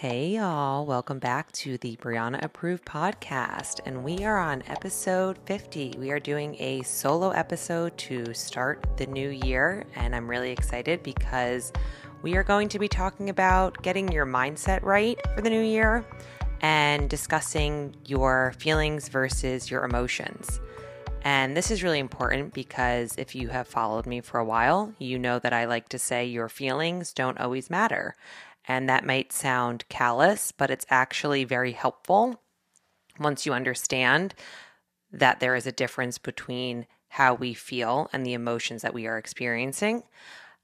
Hey, 0.00 0.28
y'all. 0.28 0.86
Welcome 0.86 1.18
back 1.18 1.50
to 1.50 1.76
the 1.78 1.96
Brianna 1.96 2.40
Approved 2.44 2.84
podcast. 2.84 3.80
And 3.84 4.04
we 4.04 4.24
are 4.24 4.38
on 4.38 4.62
episode 4.68 5.38
50. 5.46 5.96
We 5.98 6.12
are 6.12 6.20
doing 6.20 6.54
a 6.60 6.82
solo 6.82 7.30
episode 7.30 7.98
to 7.98 8.32
start 8.32 8.86
the 8.96 9.08
new 9.08 9.30
year. 9.30 9.84
And 9.96 10.14
I'm 10.14 10.30
really 10.30 10.52
excited 10.52 11.02
because 11.02 11.72
we 12.22 12.36
are 12.36 12.44
going 12.44 12.68
to 12.68 12.78
be 12.78 12.86
talking 12.86 13.28
about 13.28 13.82
getting 13.82 14.12
your 14.12 14.24
mindset 14.24 14.84
right 14.84 15.18
for 15.34 15.40
the 15.40 15.50
new 15.50 15.64
year 15.64 16.06
and 16.60 17.10
discussing 17.10 17.92
your 18.06 18.54
feelings 18.56 19.08
versus 19.08 19.68
your 19.68 19.84
emotions. 19.84 20.60
And 21.22 21.56
this 21.56 21.70
is 21.72 21.82
really 21.82 21.98
important 21.98 22.54
because 22.54 23.14
if 23.18 23.34
you 23.34 23.48
have 23.48 23.66
followed 23.66 24.06
me 24.06 24.20
for 24.20 24.38
a 24.38 24.44
while, 24.44 24.94
you 24.98 25.18
know 25.18 25.40
that 25.40 25.52
I 25.52 25.64
like 25.64 25.88
to 25.88 25.98
say 25.98 26.24
your 26.24 26.48
feelings 26.48 27.12
don't 27.12 27.38
always 27.40 27.68
matter. 27.68 28.14
And 28.68 28.88
that 28.88 29.06
might 29.06 29.32
sound 29.32 29.88
callous, 29.88 30.52
but 30.52 30.70
it's 30.70 30.86
actually 30.90 31.44
very 31.44 31.72
helpful 31.72 32.42
once 33.18 33.46
you 33.46 33.54
understand 33.54 34.34
that 35.10 35.40
there 35.40 35.56
is 35.56 35.66
a 35.66 35.72
difference 35.72 36.18
between 36.18 36.86
how 37.08 37.32
we 37.32 37.54
feel 37.54 38.10
and 38.12 38.24
the 38.24 38.34
emotions 38.34 38.82
that 38.82 38.92
we 38.92 39.06
are 39.06 39.16
experiencing. 39.16 40.02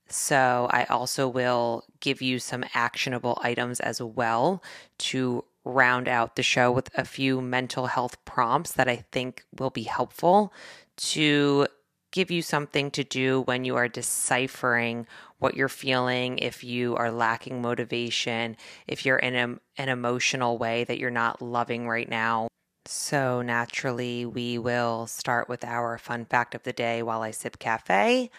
So, 0.07 0.69
I 0.71 0.85
also 0.85 1.27
will 1.27 1.85
give 2.01 2.21
you 2.21 2.39
some 2.39 2.63
actionable 2.75 3.39
items 3.43 3.81
as 3.81 4.03
well 4.03 4.63
to 4.99 5.47
round 5.65 6.09
out 6.09 6.37
the 6.37 6.43
show 6.43 6.71
with 6.71 6.91
a 6.95 7.07
few 7.07 7.41
mental 7.41 7.87
health 7.87 8.23
prompts 8.27 8.73
that 8.73 8.87
I 8.87 9.05
think 9.13 9.45
will 9.59 9.71
be 9.71 9.85
helpful 9.85 10.53
to 10.97 11.67
give 12.13 12.31
you 12.31 12.43
something 12.43 12.91
to 12.93 13.03
do 13.03 13.41
when 13.43 13.65
you 13.65 13.77
are 13.77 13.89
deciphering 13.89 15.07
what 15.45 15.59
you're 15.59 15.69
feeling, 15.69 16.39
if 16.39 16.65
you 16.65 16.97
are 16.97 17.11
lacking 17.11 17.61
motivation, 17.61 18.57
if 18.87 19.05
you're 19.05 19.19
in 19.19 19.35
a, 19.35 19.83
an 19.83 19.91
emotional 19.91 20.57
way 20.57 20.85
that 20.85 20.99
you're 20.99 21.11
not 21.11 21.43
loving 21.43 21.87
right 21.87 22.09
now. 22.09 22.49
So, 22.87 23.43
naturally, 23.43 24.25
we 24.25 24.57
will 24.57 25.07
start 25.07 25.51
with 25.51 25.63
our 25.63 25.99
fun 25.99 26.25
fact 26.25 26.55
of 26.55 26.63
the 26.63 26.73
day 26.73 27.03
while 27.03 27.21
I 27.21 27.31
sip 27.31 27.59
cafe. 27.59 28.31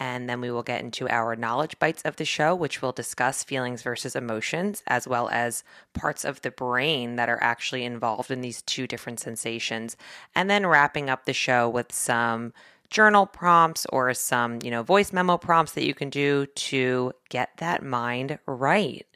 And 0.00 0.28
then 0.28 0.40
we 0.40 0.50
will 0.50 0.64
get 0.64 0.80
into 0.80 1.08
our 1.08 1.36
knowledge 1.36 1.78
bites 1.78 2.02
of 2.02 2.16
the 2.16 2.24
show, 2.24 2.56
which 2.56 2.82
will 2.82 2.90
discuss 2.90 3.44
feelings 3.44 3.82
versus 3.82 4.16
emotions, 4.16 4.82
as 4.88 5.06
well 5.06 5.28
as 5.30 5.62
parts 5.94 6.24
of 6.24 6.42
the 6.42 6.50
brain 6.50 7.14
that 7.16 7.28
are 7.28 7.42
actually 7.42 7.84
involved 7.84 8.32
in 8.32 8.40
these 8.40 8.62
two 8.62 8.88
different 8.88 9.20
sensations. 9.20 9.96
And 10.34 10.50
then 10.50 10.66
wrapping 10.66 11.08
up 11.08 11.24
the 11.24 11.32
show 11.32 11.68
with 11.68 11.92
some 11.92 12.52
journal 12.90 13.26
prompts 13.26 13.86
or 13.92 14.12
some, 14.14 14.58
you 14.62 14.70
know, 14.70 14.82
voice 14.82 15.12
memo 15.12 15.36
prompts 15.36 15.72
that 15.72 15.86
you 15.86 15.94
can 15.94 16.10
do 16.10 16.46
to 16.46 17.12
get 17.28 17.50
that 17.58 17.82
mind 17.82 18.38
right. 18.46 19.06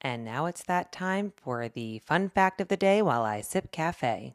And 0.00 0.24
now 0.24 0.46
it's 0.46 0.62
that 0.64 0.92
time 0.92 1.32
for 1.36 1.68
the 1.68 2.00
fun 2.00 2.28
fact 2.28 2.60
of 2.60 2.68
the 2.68 2.76
day 2.76 3.00
while 3.00 3.22
I 3.22 3.40
sip 3.40 3.72
cafe. 3.72 4.34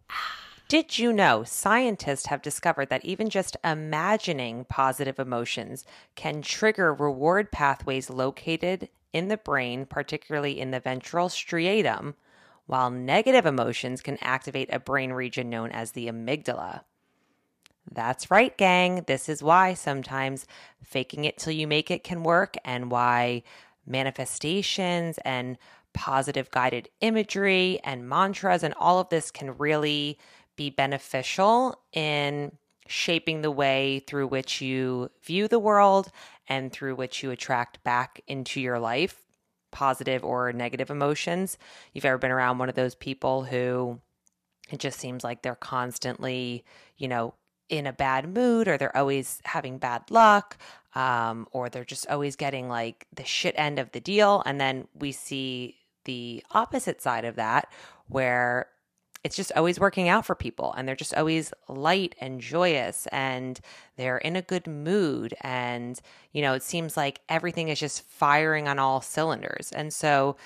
Did 0.68 1.00
you 1.00 1.12
know 1.12 1.44
scientists 1.44 2.28
have 2.28 2.42
discovered 2.42 2.90
that 2.90 3.04
even 3.04 3.30
just 3.30 3.58
imagining 3.64 4.66
positive 4.66 5.20
emotions 5.20 5.84
can 6.16 6.42
trigger 6.42 6.94
reward 6.94 7.52
pathways 7.52 8.10
located 8.10 8.90
in 9.12 9.30
the 9.30 9.38
brain, 9.38 9.86
particularly 9.86 10.60
in 10.60 10.72
the 10.72 10.80
ventral 10.80 11.28
striatum, 11.28 12.14
while 12.68 12.92
negative 12.92 13.48
emotions 13.48 14.02
can 14.02 14.20
activate 14.22 14.72
a 14.72 14.80
brain 14.80 15.12
region 15.12 15.50
known 15.50 15.72
as 15.72 15.92
the 15.92 16.08
amygdala? 16.08 16.82
That's 17.92 18.30
right, 18.30 18.56
gang. 18.58 19.04
This 19.08 19.28
is 19.30 19.42
why 19.42 19.74
sometimes 19.74 20.46
faking 20.84 21.26
it 21.26 21.38
till 21.38 21.54
you 21.54 21.68
make 21.68 21.90
it 21.90 22.04
can 22.04 22.24
work, 22.24 22.56
and 22.64 22.92
why 22.92 23.44
manifestations 23.86 25.18
and 25.26 25.58
positive 25.94 26.52
guided 26.52 26.88
imagery 27.02 27.80
and 27.84 28.08
mantras 28.08 28.64
and 28.64 28.76
all 28.76 29.00
of 29.00 29.10
this 29.10 29.32
can 29.32 29.58
really 29.58 30.20
be 30.56 30.70
beneficial 30.70 31.82
in 31.94 32.52
shaping 32.88 33.42
the 33.42 33.52
way 33.52 34.00
through 34.06 34.28
which 34.28 34.62
you 34.62 35.10
view 35.24 35.48
the 35.48 35.60
world 35.60 36.12
and 36.48 36.72
through 36.72 36.96
which 36.96 37.24
you 37.24 37.32
attract 37.32 37.84
back 37.84 38.22
into 38.28 38.62
your 38.62 38.80
life 38.80 39.24
positive 39.72 40.24
or 40.24 40.52
negative 40.52 40.90
emotions. 40.90 41.58
You've 41.94 42.06
ever 42.06 42.18
been 42.18 42.32
around 42.32 42.58
one 42.58 42.70
of 42.70 42.76
those 42.76 42.96
people 42.96 43.44
who 43.44 44.00
it 44.72 44.80
just 44.80 45.00
seems 45.00 45.24
like 45.24 45.42
they're 45.42 45.56
constantly, 45.56 46.64
you 46.98 47.08
know, 47.08 47.34
in 47.70 47.88
a 47.88 47.94
bad 47.94 48.34
mood 48.34 48.68
or 48.68 48.78
they're 48.78 48.96
always 48.96 49.40
having 49.46 49.78
bad 49.78 50.10
luck 50.10 50.58
um, 50.96 51.48
or 51.52 51.70
they're 51.70 51.86
just 51.86 52.08
always 52.08 52.36
getting 52.36 52.68
like 52.68 53.06
the 53.14 53.24
shit 53.24 53.56
end 53.58 53.80
of 53.80 53.92
the 53.92 54.00
deal. 54.00 54.44
And 54.46 54.60
then 54.60 54.88
we 54.94 55.12
see 55.12 55.78
the 56.06 56.44
opposite 56.52 57.02
side 57.02 57.26
of 57.26 57.36
that 57.36 57.72
where 58.08 58.68
it's 59.24 59.36
just 59.36 59.52
always 59.56 59.80
working 59.80 60.08
out 60.08 60.26
for 60.26 60.34
people 60.34 60.74
and 60.78 60.88
they're 60.88 60.96
just 60.96 61.14
always 61.14 61.54
light 61.68 62.16
and 62.22 62.40
joyous 62.40 63.06
and 63.12 63.60
they're 63.98 64.18
in 64.18 64.36
a 64.36 64.42
good 64.42 64.66
mood 64.66 65.34
and 65.42 66.00
you 66.32 66.42
know 66.42 66.54
it 66.54 66.64
seems 66.64 66.96
like 66.96 67.20
everything 67.28 67.68
is 67.68 67.80
just 67.80 68.02
firing 68.04 68.68
on 68.68 68.80
all 68.80 69.02
cylinders 69.02 69.72
and 69.74 69.94
so 69.94 70.38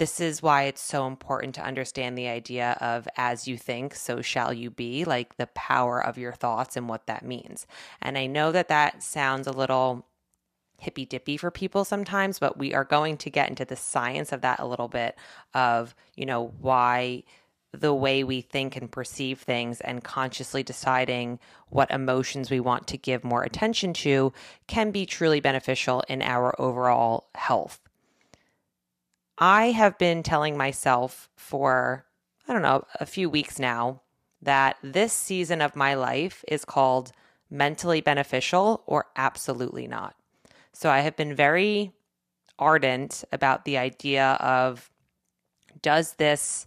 this 0.00 0.18
is 0.18 0.42
why 0.42 0.62
it's 0.62 0.80
so 0.80 1.06
important 1.06 1.54
to 1.54 1.62
understand 1.62 2.16
the 2.16 2.26
idea 2.26 2.74
of 2.80 3.06
as 3.18 3.46
you 3.46 3.58
think, 3.58 3.94
so 3.94 4.22
shall 4.22 4.50
you 4.50 4.70
be, 4.70 5.04
like 5.04 5.36
the 5.36 5.48
power 5.48 6.02
of 6.02 6.16
your 6.16 6.32
thoughts 6.32 6.74
and 6.74 6.88
what 6.88 7.06
that 7.06 7.22
means. 7.22 7.66
And 8.00 8.16
I 8.16 8.26
know 8.26 8.50
that 8.50 8.68
that 8.68 9.02
sounds 9.02 9.46
a 9.46 9.52
little 9.52 10.06
hippy 10.78 11.04
dippy 11.04 11.36
for 11.36 11.50
people 11.50 11.84
sometimes, 11.84 12.38
but 12.38 12.56
we 12.56 12.72
are 12.72 12.82
going 12.82 13.18
to 13.18 13.28
get 13.28 13.50
into 13.50 13.66
the 13.66 13.76
science 13.76 14.32
of 14.32 14.40
that 14.40 14.58
a 14.58 14.66
little 14.66 14.88
bit 14.88 15.18
of, 15.52 15.94
you 16.16 16.24
know, 16.24 16.54
why 16.58 17.22
the 17.72 17.92
way 17.92 18.24
we 18.24 18.40
think 18.40 18.76
and 18.76 18.90
perceive 18.90 19.40
things 19.40 19.82
and 19.82 20.02
consciously 20.02 20.62
deciding 20.62 21.38
what 21.68 21.90
emotions 21.90 22.50
we 22.50 22.58
want 22.58 22.86
to 22.86 22.96
give 22.96 23.22
more 23.22 23.42
attention 23.42 23.92
to 23.92 24.32
can 24.66 24.90
be 24.92 25.04
truly 25.04 25.40
beneficial 25.40 26.02
in 26.08 26.22
our 26.22 26.58
overall 26.58 27.28
health. 27.34 27.89
I 29.40 29.70
have 29.70 29.96
been 29.96 30.22
telling 30.22 30.56
myself 30.58 31.30
for, 31.34 32.04
I 32.46 32.52
don't 32.52 32.62
know, 32.62 32.84
a 33.00 33.06
few 33.06 33.30
weeks 33.30 33.58
now 33.58 34.02
that 34.42 34.76
this 34.82 35.14
season 35.14 35.62
of 35.62 35.74
my 35.74 35.94
life 35.94 36.44
is 36.46 36.66
called 36.66 37.12
mentally 37.50 38.02
beneficial 38.02 38.82
or 38.86 39.06
absolutely 39.16 39.88
not. 39.88 40.14
So 40.74 40.90
I 40.90 41.00
have 41.00 41.16
been 41.16 41.34
very 41.34 41.92
ardent 42.58 43.24
about 43.32 43.64
the 43.64 43.78
idea 43.78 44.32
of 44.40 44.90
does 45.80 46.12
this 46.14 46.66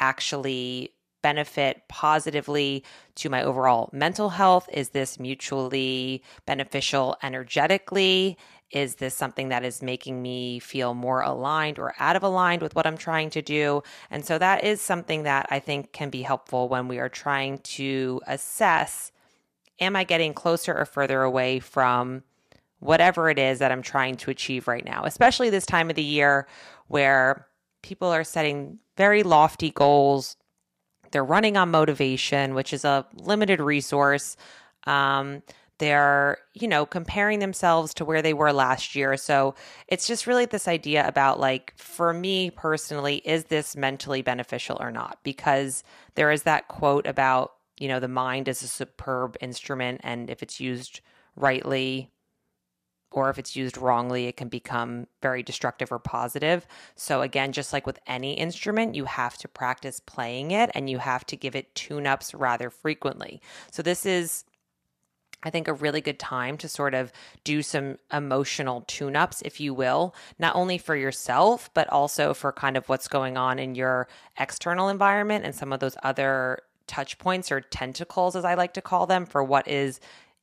actually 0.00 0.94
benefit 1.22 1.82
positively 1.88 2.84
to 3.16 3.28
my 3.28 3.42
overall 3.42 3.90
mental 3.92 4.30
health? 4.30 4.68
Is 4.72 4.90
this 4.90 5.18
mutually 5.18 6.22
beneficial 6.46 7.16
energetically? 7.22 8.36
Is 8.70 8.96
this 8.96 9.14
something 9.14 9.50
that 9.50 9.64
is 9.64 9.82
making 9.82 10.20
me 10.20 10.58
feel 10.58 10.94
more 10.94 11.20
aligned 11.20 11.78
or 11.78 11.94
out 11.98 12.16
of 12.16 12.22
aligned 12.22 12.62
with 12.62 12.74
what 12.74 12.86
I'm 12.86 12.96
trying 12.96 13.30
to 13.30 13.42
do? 13.42 13.82
And 14.10 14.24
so 14.24 14.38
that 14.38 14.64
is 14.64 14.80
something 14.80 15.22
that 15.24 15.46
I 15.50 15.60
think 15.60 15.92
can 15.92 16.10
be 16.10 16.22
helpful 16.22 16.68
when 16.68 16.88
we 16.88 16.98
are 16.98 17.08
trying 17.08 17.58
to 17.58 18.20
assess 18.26 19.12
am 19.80 19.96
I 19.96 20.04
getting 20.04 20.34
closer 20.34 20.76
or 20.76 20.84
further 20.84 21.22
away 21.22 21.58
from 21.58 22.22
whatever 22.80 23.30
it 23.30 23.38
is 23.38 23.58
that 23.58 23.72
I'm 23.72 23.82
trying 23.82 24.16
to 24.16 24.30
achieve 24.30 24.68
right 24.68 24.84
now, 24.84 25.04
especially 25.04 25.50
this 25.50 25.66
time 25.66 25.90
of 25.90 25.96
the 25.96 26.02
year 26.02 26.46
where 26.88 27.46
people 27.82 28.08
are 28.08 28.24
setting 28.24 28.78
very 28.96 29.22
lofty 29.22 29.70
goals. 29.70 30.36
They're 31.10 31.24
running 31.24 31.56
on 31.56 31.70
motivation, 31.70 32.54
which 32.54 32.72
is 32.72 32.84
a 32.84 33.06
limited 33.14 33.60
resource. 33.60 34.36
Um, 34.86 35.42
they're, 35.84 36.38
you 36.54 36.66
know, 36.66 36.86
comparing 36.86 37.40
themselves 37.40 37.92
to 37.92 38.06
where 38.06 38.22
they 38.22 38.32
were 38.32 38.54
last 38.54 38.94
year. 38.94 39.18
So 39.18 39.54
it's 39.86 40.06
just 40.06 40.26
really 40.26 40.46
this 40.46 40.66
idea 40.66 41.06
about 41.06 41.38
like, 41.38 41.74
for 41.76 42.14
me 42.14 42.48
personally, 42.48 43.16
is 43.16 43.44
this 43.44 43.76
mentally 43.76 44.22
beneficial 44.22 44.78
or 44.80 44.90
not? 44.90 45.18
Because 45.24 45.84
there 46.14 46.30
is 46.30 46.44
that 46.44 46.68
quote 46.68 47.06
about, 47.06 47.52
you 47.78 47.86
know, 47.86 48.00
the 48.00 48.08
mind 48.08 48.48
is 48.48 48.62
a 48.62 48.66
superb 48.66 49.36
instrument. 49.42 50.00
And 50.02 50.30
if 50.30 50.42
it's 50.42 50.58
used 50.58 51.02
rightly, 51.36 52.10
or 53.10 53.28
if 53.28 53.38
it's 53.38 53.54
used 53.54 53.76
wrongly, 53.76 54.26
it 54.26 54.38
can 54.38 54.48
become 54.48 55.06
very 55.22 55.42
destructive 55.42 55.92
or 55.92 55.98
positive. 56.00 56.66
So, 56.96 57.20
again, 57.20 57.52
just 57.52 57.72
like 57.72 57.86
with 57.86 58.00
any 58.06 58.32
instrument, 58.32 58.96
you 58.96 59.04
have 59.04 59.36
to 59.38 59.48
practice 59.48 60.00
playing 60.00 60.50
it 60.50 60.70
and 60.74 60.90
you 60.90 60.98
have 60.98 61.24
to 61.26 61.36
give 61.36 61.54
it 61.54 61.74
tune 61.74 62.06
ups 62.06 62.34
rather 62.34 62.70
frequently. 62.70 63.40
So, 63.70 63.82
this 63.82 64.04
is 64.04 64.44
I 65.44 65.50
think 65.50 65.68
a 65.68 65.74
really 65.74 66.00
good 66.00 66.18
time 66.18 66.56
to 66.58 66.68
sort 66.68 66.94
of 66.94 67.12
do 67.44 67.62
some 67.62 67.98
emotional 68.12 68.82
tune 68.86 69.14
ups, 69.14 69.42
if 69.42 69.60
you 69.60 69.74
will, 69.74 70.14
not 70.38 70.56
only 70.56 70.78
for 70.78 70.96
yourself, 70.96 71.70
but 71.74 71.88
also 71.90 72.34
for 72.34 72.52
kind 72.52 72.76
of 72.76 72.88
what's 72.88 73.08
going 73.08 73.36
on 73.36 73.58
in 73.58 73.74
your 73.74 74.08
external 74.38 74.88
environment 74.88 75.44
and 75.44 75.54
some 75.54 75.72
of 75.72 75.80
those 75.80 75.96
other 76.02 76.60
touch 76.86 77.18
points 77.18 77.52
or 77.52 77.60
tentacles, 77.60 78.34
as 78.34 78.44
I 78.44 78.54
like 78.54 78.74
to 78.74 78.82
call 78.82 79.06
them, 79.06 79.26
for 79.26 79.44
what 79.44 79.68
is 79.68 80.00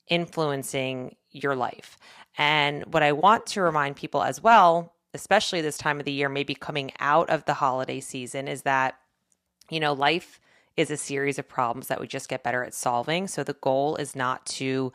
influencing 0.08 1.16
your 1.32 1.56
life. 1.56 1.98
And 2.38 2.86
what 2.94 3.04
I 3.04 3.12
want 3.12 3.46
to 3.48 3.62
remind 3.62 3.96
people 3.96 4.24
as 4.24 4.42
well 4.42 4.94
especially 5.14 5.62
this 5.62 5.78
time 5.78 6.00
of 6.00 6.06
the 6.06 6.12
year, 6.12 6.30
maybe 6.30 6.56
coming 6.56 6.92
out 7.00 7.30
of 7.30 7.46
the 7.46 7.54
holiday 7.54 8.00
season, 8.00 8.48
is 8.48 8.64
that, 8.64 8.96
you 9.70 9.80
know, 9.80 9.94
life 9.94 10.40
is 10.78 10.92
a 10.92 10.98
series 10.98 11.38
of 11.40 11.48
problems 11.48 11.88
that 11.88 12.00
we 12.00 12.08
just 12.08 12.30
get 12.30 12.44
better 12.44 12.64
at 12.64 12.74
solving. 12.74 13.28
So 13.28 13.44
the 13.44 13.54
goal 13.54 13.96
is 13.98 14.16
not 14.16 14.46
to 14.48 14.92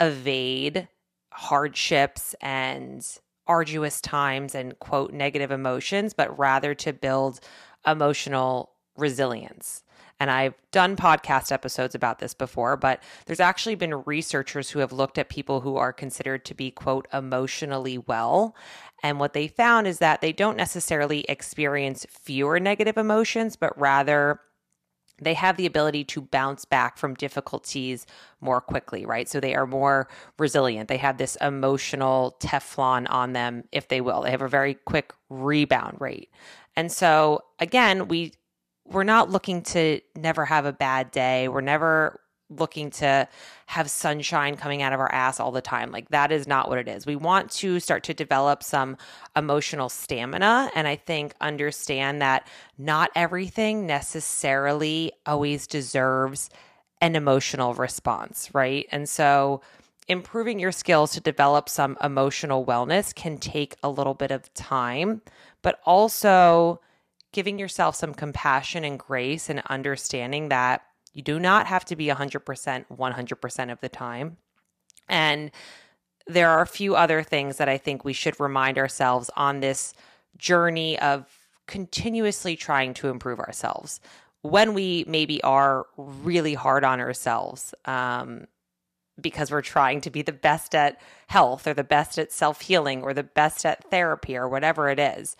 evade 0.00 0.88
hardships 1.32 2.34
and 2.40 3.06
arduous 3.46 4.00
times 4.00 4.54
and 4.54 4.78
quote 4.78 5.12
negative 5.12 5.50
emotions, 5.50 6.12
but 6.12 6.36
rather 6.38 6.74
to 6.74 6.92
build 6.92 7.40
emotional 7.86 8.72
resilience. 8.96 9.82
And 10.18 10.30
I've 10.30 10.54
done 10.72 10.96
podcast 10.96 11.52
episodes 11.52 11.94
about 11.94 12.20
this 12.20 12.32
before, 12.32 12.76
but 12.76 13.02
there's 13.26 13.40
actually 13.40 13.74
been 13.74 14.02
researchers 14.06 14.70
who 14.70 14.78
have 14.78 14.92
looked 14.92 15.18
at 15.18 15.28
people 15.28 15.60
who 15.60 15.76
are 15.76 15.92
considered 15.92 16.44
to 16.46 16.54
be, 16.54 16.70
quote, 16.70 17.06
emotionally 17.12 17.98
well. 17.98 18.56
And 19.02 19.20
what 19.20 19.34
they 19.34 19.46
found 19.46 19.86
is 19.86 19.98
that 19.98 20.22
they 20.22 20.32
don't 20.32 20.56
necessarily 20.56 21.26
experience 21.28 22.06
fewer 22.08 22.58
negative 22.58 22.96
emotions, 22.96 23.56
but 23.56 23.78
rather 23.78 24.40
they 25.20 25.34
have 25.34 25.56
the 25.56 25.66
ability 25.66 26.04
to 26.04 26.20
bounce 26.20 26.64
back 26.64 26.98
from 26.98 27.14
difficulties 27.14 28.06
more 28.40 28.60
quickly, 28.60 29.06
right? 29.06 29.28
So 29.28 29.40
they 29.40 29.54
are 29.54 29.66
more 29.66 30.08
resilient. 30.38 30.88
They 30.88 30.98
have 30.98 31.18
this 31.18 31.36
emotional 31.40 32.36
Teflon 32.40 33.06
on 33.08 33.32
them, 33.32 33.64
if 33.72 33.88
they 33.88 34.00
will. 34.00 34.22
They 34.22 34.30
have 34.30 34.42
a 34.42 34.48
very 34.48 34.74
quick 34.74 35.12
rebound 35.30 36.00
rate. 36.00 36.30
And 36.76 36.92
so 36.92 37.44
again, 37.58 38.08
we 38.08 38.34
we're 38.88 39.04
not 39.04 39.30
looking 39.30 39.62
to 39.62 40.00
never 40.14 40.44
have 40.44 40.64
a 40.64 40.72
bad 40.72 41.10
day. 41.10 41.48
We're 41.48 41.60
never 41.60 42.20
looking 42.48 42.90
to 42.90 43.28
have 43.66 43.90
sunshine 43.90 44.56
coming 44.56 44.82
out 44.82 44.92
of 44.92 45.00
our 45.00 45.12
ass 45.12 45.40
all 45.40 45.50
the 45.50 45.60
time. 45.60 45.90
Like 45.90 46.08
that 46.10 46.30
is 46.30 46.46
not 46.46 46.68
what 46.68 46.78
it 46.78 46.88
is. 46.88 47.06
We 47.06 47.16
want 47.16 47.50
to 47.52 47.80
start 47.80 48.04
to 48.04 48.14
develop 48.14 48.62
some 48.62 48.96
emotional 49.34 49.88
stamina 49.88 50.70
and 50.74 50.86
I 50.86 50.96
think 50.96 51.34
understand 51.40 52.22
that 52.22 52.46
not 52.78 53.10
everything 53.14 53.86
necessarily 53.86 55.12
always 55.26 55.66
deserves 55.66 56.50
an 57.00 57.16
emotional 57.16 57.74
response, 57.74 58.48
right? 58.54 58.86
And 58.92 59.08
so 59.08 59.60
improving 60.08 60.58
your 60.58 60.72
skills 60.72 61.12
to 61.12 61.20
develop 61.20 61.68
some 61.68 61.98
emotional 62.02 62.64
wellness 62.64 63.14
can 63.14 63.38
take 63.38 63.74
a 63.82 63.90
little 63.90 64.14
bit 64.14 64.30
of 64.30 64.52
time, 64.54 65.20
but 65.62 65.80
also 65.84 66.80
giving 67.32 67.58
yourself 67.58 67.96
some 67.96 68.14
compassion 68.14 68.84
and 68.84 68.98
grace 68.98 69.50
and 69.50 69.60
understanding 69.68 70.48
that 70.48 70.82
you 71.16 71.22
do 71.22 71.40
not 71.40 71.66
have 71.66 71.82
to 71.86 71.96
be 71.96 72.08
100% 72.08 72.84
100% 72.90 73.72
of 73.72 73.80
the 73.80 73.88
time. 73.88 74.36
And 75.08 75.50
there 76.26 76.50
are 76.50 76.60
a 76.60 76.66
few 76.66 76.94
other 76.94 77.22
things 77.22 77.56
that 77.56 77.70
I 77.70 77.78
think 77.78 78.04
we 78.04 78.12
should 78.12 78.38
remind 78.38 78.76
ourselves 78.76 79.30
on 79.34 79.60
this 79.60 79.94
journey 80.36 80.98
of 80.98 81.24
continuously 81.66 82.54
trying 82.54 82.92
to 82.94 83.08
improve 83.08 83.40
ourselves 83.40 83.98
when 84.42 84.74
we 84.74 85.06
maybe 85.08 85.42
are 85.42 85.86
really 85.96 86.52
hard 86.52 86.84
on 86.84 87.00
ourselves 87.00 87.72
um, 87.86 88.46
because 89.18 89.50
we're 89.50 89.62
trying 89.62 90.02
to 90.02 90.10
be 90.10 90.20
the 90.20 90.32
best 90.32 90.74
at 90.74 91.00
health 91.28 91.66
or 91.66 91.72
the 91.72 91.82
best 91.82 92.18
at 92.18 92.30
self 92.30 92.60
healing 92.60 93.02
or 93.02 93.14
the 93.14 93.22
best 93.22 93.64
at 93.64 93.90
therapy 93.90 94.36
or 94.36 94.50
whatever 94.50 94.90
it 94.90 94.98
is. 94.98 95.34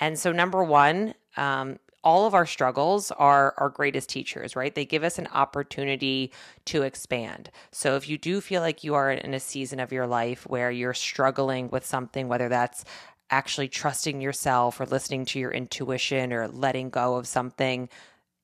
And 0.00 0.18
so, 0.18 0.32
number 0.32 0.64
one, 0.64 1.14
um, 1.36 1.78
all 2.02 2.26
of 2.26 2.34
our 2.34 2.46
struggles 2.46 3.10
are 3.12 3.54
our 3.58 3.68
greatest 3.68 4.08
teachers, 4.08 4.56
right? 4.56 4.74
They 4.74 4.84
give 4.84 5.04
us 5.04 5.18
an 5.18 5.28
opportunity 5.28 6.32
to 6.66 6.82
expand. 6.82 7.50
So 7.72 7.96
if 7.96 8.08
you 8.08 8.16
do 8.16 8.40
feel 8.40 8.62
like 8.62 8.82
you 8.84 8.94
are 8.94 9.10
in 9.10 9.34
a 9.34 9.40
season 9.40 9.80
of 9.80 9.92
your 9.92 10.06
life 10.06 10.46
where 10.46 10.70
you're 10.70 10.94
struggling 10.94 11.68
with 11.68 11.84
something, 11.84 12.28
whether 12.28 12.48
that's 12.48 12.84
actually 13.30 13.68
trusting 13.68 14.20
yourself 14.20 14.80
or 14.80 14.86
listening 14.86 15.24
to 15.24 15.38
your 15.38 15.52
intuition 15.52 16.32
or 16.32 16.48
letting 16.48 16.90
go 16.90 17.16
of 17.16 17.28
something, 17.28 17.88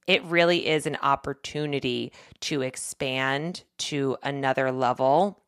it 0.07 0.23
really 0.25 0.67
is 0.67 0.87
an 0.87 0.97
opportunity 1.03 2.13
to 2.41 2.63
expand 2.63 3.65
to 3.79 4.17
another 4.23 4.71
level 4.71 5.43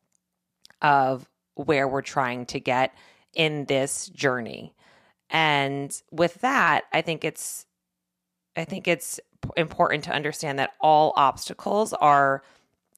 of 0.83 1.29
where 1.55 1.87
we're 1.87 2.03
trying 2.03 2.47
to 2.47 2.59
get 2.59 2.95
in 3.35 3.67
this 3.67 4.09
journey. 4.09 4.75
And 5.31 5.95
with 6.11 6.35
that, 6.41 6.85
I 6.93 7.03
think 7.03 7.25
it's 7.25 7.67
I 8.59 8.65
think 8.65 8.89
it's 8.89 9.21
important 9.57 10.05
to 10.05 10.13
understand 10.13 10.59
that 10.59 10.73
all 10.81 11.13
obstacles 11.17 11.93
are 11.93 12.43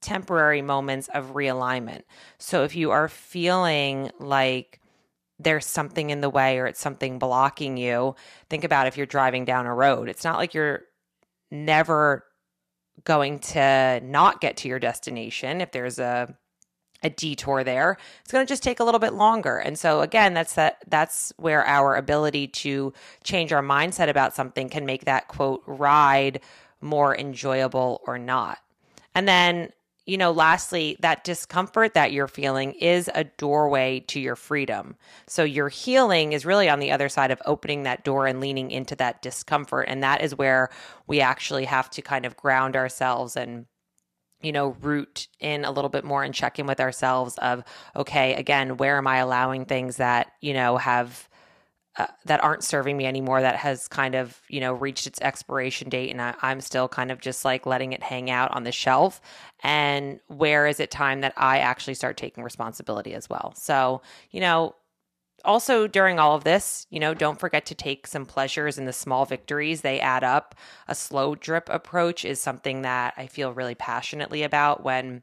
temporary 0.01 0.63
moments 0.63 1.09
of 1.13 1.35
realignment. 1.35 2.03
So 2.39 2.65
if 2.65 2.75
you 2.75 2.91
are 2.91 3.09
feeling 3.09 4.11
like 4.19 4.81
there's 5.39 5.67
something 5.67 6.11
in 6.11 6.21
the 6.21 6.31
way 6.31 6.59
or 6.59 6.67
it's 6.67 6.81
something 6.81 7.19
blocking 7.19 7.77
you, 7.77 8.15
think 8.49 8.65
about 8.65 8.87
if 8.87 8.97
you're 8.97 9.07
driving 9.07 9.45
down 9.45 9.67
a 9.67 9.75
road. 9.75 10.09
It's 10.09 10.25
not 10.25 10.39
like 10.39 10.55
you're 10.55 10.83
never 11.51 12.25
going 13.05 13.39
to 13.39 14.01
not 14.03 14.41
get 14.41 14.57
to 14.59 14.69
your 14.69 14.79
destination 14.79 15.61
if 15.61 15.73
there's 15.73 15.99
a 15.99 16.35
a 17.03 17.11
detour 17.11 17.65
there. 17.65 17.97
It's 18.23 18.33
going 18.33 18.45
to 18.45 18.51
just 18.51 18.63
take 18.63 18.81
a 18.81 18.85
little 18.85 19.01
bit 19.01 19.15
longer. 19.15 19.59
And 19.59 19.79
so 19.79 20.01
again 20.01 20.35
that's 20.35 20.55
that 20.55 20.83
that's 20.89 21.33
where 21.37 21.67
our 21.67 21.97
ability 21.97 22.49
to 22.49 22.93
change 23.25 23.53
our 23.53 23.63
mindset 23.63 24.09
about 24.09 24.35
something 24.35 24.69
can 24.69 24.87
make 24.87 25.05
that 25.05 25.29
quote 25.29 25.63
ride 25.67 26.41
more 26.81 27.17
enjoyable 27.17 28.01
or 28.07 28.19
not. 28.19 28.59
And 29.15 29.27
then 29.27 29.71
you 30.07 30.17
know 30.17 30.33
lastly 30.33 30.97
that 31.01 31.25
discomfort 31.25 31.95
that 31.95 32.11
you're 32.11 32.27
feeling 32.27 32.73
is 32.73 33.09
a 33.15 33.25
doorway 33.25 34.01
to 34.09 34.21
your 34.21 34.37
freedom. 34.37 34.97
So 35.27 35.43
your 35.43 35.69
healing 35.69 36.33
is 36.33 36.45
really 36.45 36.69
on 36.69 36.81
the 36.81 36.93
other 36.93 37.09
side 37.09 37.31
of 37.31 37.41
opening 37.47 37.85
that 37.85 38.05
door 38.05 38.27
and 38.27 38.41
leaning 38.41 38.71
into 38.71 38.95
that 38.97 39.23
discomfort. 39.23 39.87
And 39.89 40.03
that 40.03 40.23
is 40.23 40.35
where 40.35 40.69
we 41.07 41.21
actually 41.21 41.65
have 41.65 41.89
to 41.91 42.03
kind 42.03 42.27
of 42.27 42.37
ground 42.37 42.77
ourselves 42.77 43.37
and 43.37 43.67
you 44.43 44.53
know, 44.53 44.77
root 44.81 45.29
in 45.39 45.65
a 45.65 45.71
little 45.71 45.91
bit 45.91 46.05
more 46.05 46.23
and 46.23 46.35
check 46.35 46.59
in 46.59 46.67
with 46.67 46.81
ourselves 46.81 47.37
of, 47.39 47.63
okay, 47.97 48.35
again, 48.35 48.77
where 48.77 48.97
am 48.97 49.07
I 49.07 49.19
allowing 49.19 49.65
things 49.65 49.97
that, 49.97 50.33
you 50.41 50.55
know, 50.55 50.77
have, 50.77 51.29
uh, 51.97 52.07
that 52.25 52.43
aren't 52.43 52.63
serving 52.63 52.97
me 52.97 53.05
anymore 53.05 53.43
that 53.43 53.57
has 53.57 53.89
kind 53.89 54.15
of 54.15 54.41
you 54.49 54.61
know 54.61 54.73
reached 54.73 55.09
its 55.09 55.21
expiration 55.21 55.89
date 55.89 56.11
and 56.11 56.23
I, 56.23 56.35
i'm 56.41 56.61
still 56.61 56.89
kind 56.89 57.11
of 57.11 57.21
just 57.21 57.45
like 57.45 57.67
letting 57.67 57.93
it 57.93 58.03
hang 58.03 58.31
out 58.31 58.53
on 58.55 58.63
the 58.63 58.73
shelf? 58.73 59.21
And 59.63 60.21
where 60.29 60.69
is 60.69 60.79
it 60.79 60.93
time 60.93 61.21
that 61.23 61.35
i 61.37 61.59
actually 61.59 61.95
start 61.95 62.17
taking 62.17 62.45
responsibility 62.45 63.13
as 63.13 63.29
well? 63.29 63.55
So 63.57 64.03
you 64.31 64.41
know 64.41 64.77
also 65.45 65.87
during 65.87 66.19
all 66.19 66.35
of 66.35 66.45
this, 66.45 66.87
you 66.91 67.01
know, 67.01 67.15
don't 67.15 67.41
forget 67.41 67.67
to 67.67 67.75
take 67.75 68.07
some 68.07 68.27
pleasures 68.27 68.79
in 68.79 68.85
the 68.85 68.93
small 68.93 69.25
victories. 69.25 69.81
They 69.81 70.01
add 70.01 70.25
up. 70.25 70.55
A 70.89 70.95
slow 70.95 71.35
drip 71.35 71.69
approach 71.69 72.25
is 72.25 72.41
something 72.41 72.83
that 72.83 73.15
I 73.17 73.27
feel 73.27 73.53
really 73.53 73.75
passionately 73.75 74.43
about 74.43 74.83
when 74.85 75.23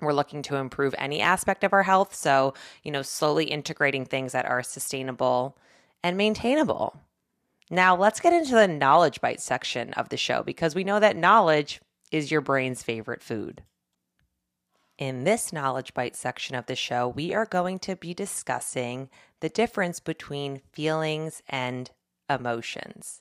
we're 0.00 0.12
looking 0.12 0.42
to 0.42 0.56
improve 0.56 0.94
any 0.98 1.20
aspect 1.20 1.64
of 1.64 1.72
our 1.72 1.82
health. 1.82 2.14
So, 2.14 2.54
you 2.82 2.90
know, 2.90 3.02
slowly 3.02 3.46
integrating 3.46 4.04
things 4.04 4.32
that 4.32 4.46
are 4.46 4.62
sustainable 4.62 5.56
and 6.02 6.16
maintainable. 6.16 7.00
Now, 7.70 7.96
let's 7.96 8.20
get 8.20 8.32
into 8.32 8.54
the 8.54 8.68
knowledge 8.68 9.20
bite 9.20 9.40
section 9.40 9.92
of 9.94 10.10
the 10.10 10.16
show 10.16 10.42
because 10.42 10.74
we 10.74 10.84
know 10.84 11.00
that 11.00 11.16
knowledge 11.16 11.80
is 12.10 12.30
your 12.30 12.40
brain's 12.40 12.82
favorite 12.82 13.22
food. 13.22 13.62
In 14.96 15.24
this 15.24 15.52
Knowledge 15.52 15.92
Bite 15.92 16.14
section 16.14 16.54
of 16.54 16.66
the 16.66 16.76
show, 16.76 17.08
we 17.08 17.34
are 17.34 17.46
going 17.46 17.80
to 17.80 17.96
be 17.96 18.14
discussing 18.14 19.10
the 19.40 19.48
difference 19.48 19.98
between 19.98 20.60
feelings 20.72 21.42
and 21.48 21.90
emotions. 22.30 23.20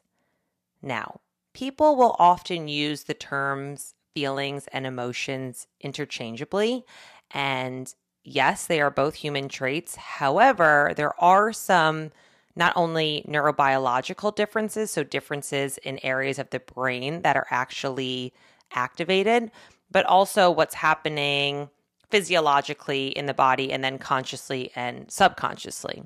Now, 0.83 1.21
people 1.53 1.95
will 1.95 2.15
often 2.19 2.67
use 2.67 3.03
the 3.03 3.15
terms 3.15 3.95
feelings 4.13 4.67
and 4.71 4.85
emotions 4.85 5.65
interchangeably. 5.81 6.85
And 7.31 7.91
yes, 8.23 8.67
they 8.67 8.79
are 8.79 8.91
both 8.91 9.15
human 9.15 9.49
traits. 9.49 9.95
However, 9.95 10.93
there 10.95 11.19
are 11.19 11.51
some 11.51 12.11
not 12.55 12.73
only 12.75 13.25
neurobiological 13.27 14.35
differences, 14.35 14.91
so 14.91 15.03
differences 15.03 15.79
in 15.79 15.97
areas 16.03 16.37
of 16.37 16.51
the 16.51 16.59
brain 16.59 17.23
that 17.23 17.35
are 17.35 17.47
actually 17.49 18.31
activated, 18.75 19.51
but 19.93 20.05
also 20.05 20.51
what's 20.51 20.75
happening 20.75 21.69
physiologically 22.11 23.07
in 23.07 23.25
the 23.27 23.33
body 23.33 23.71
and 23.71 23.83
then 23.83 23.97
consciously 23.97 24.71
and 24.75 25.09
subconsciously. 25.09 26.03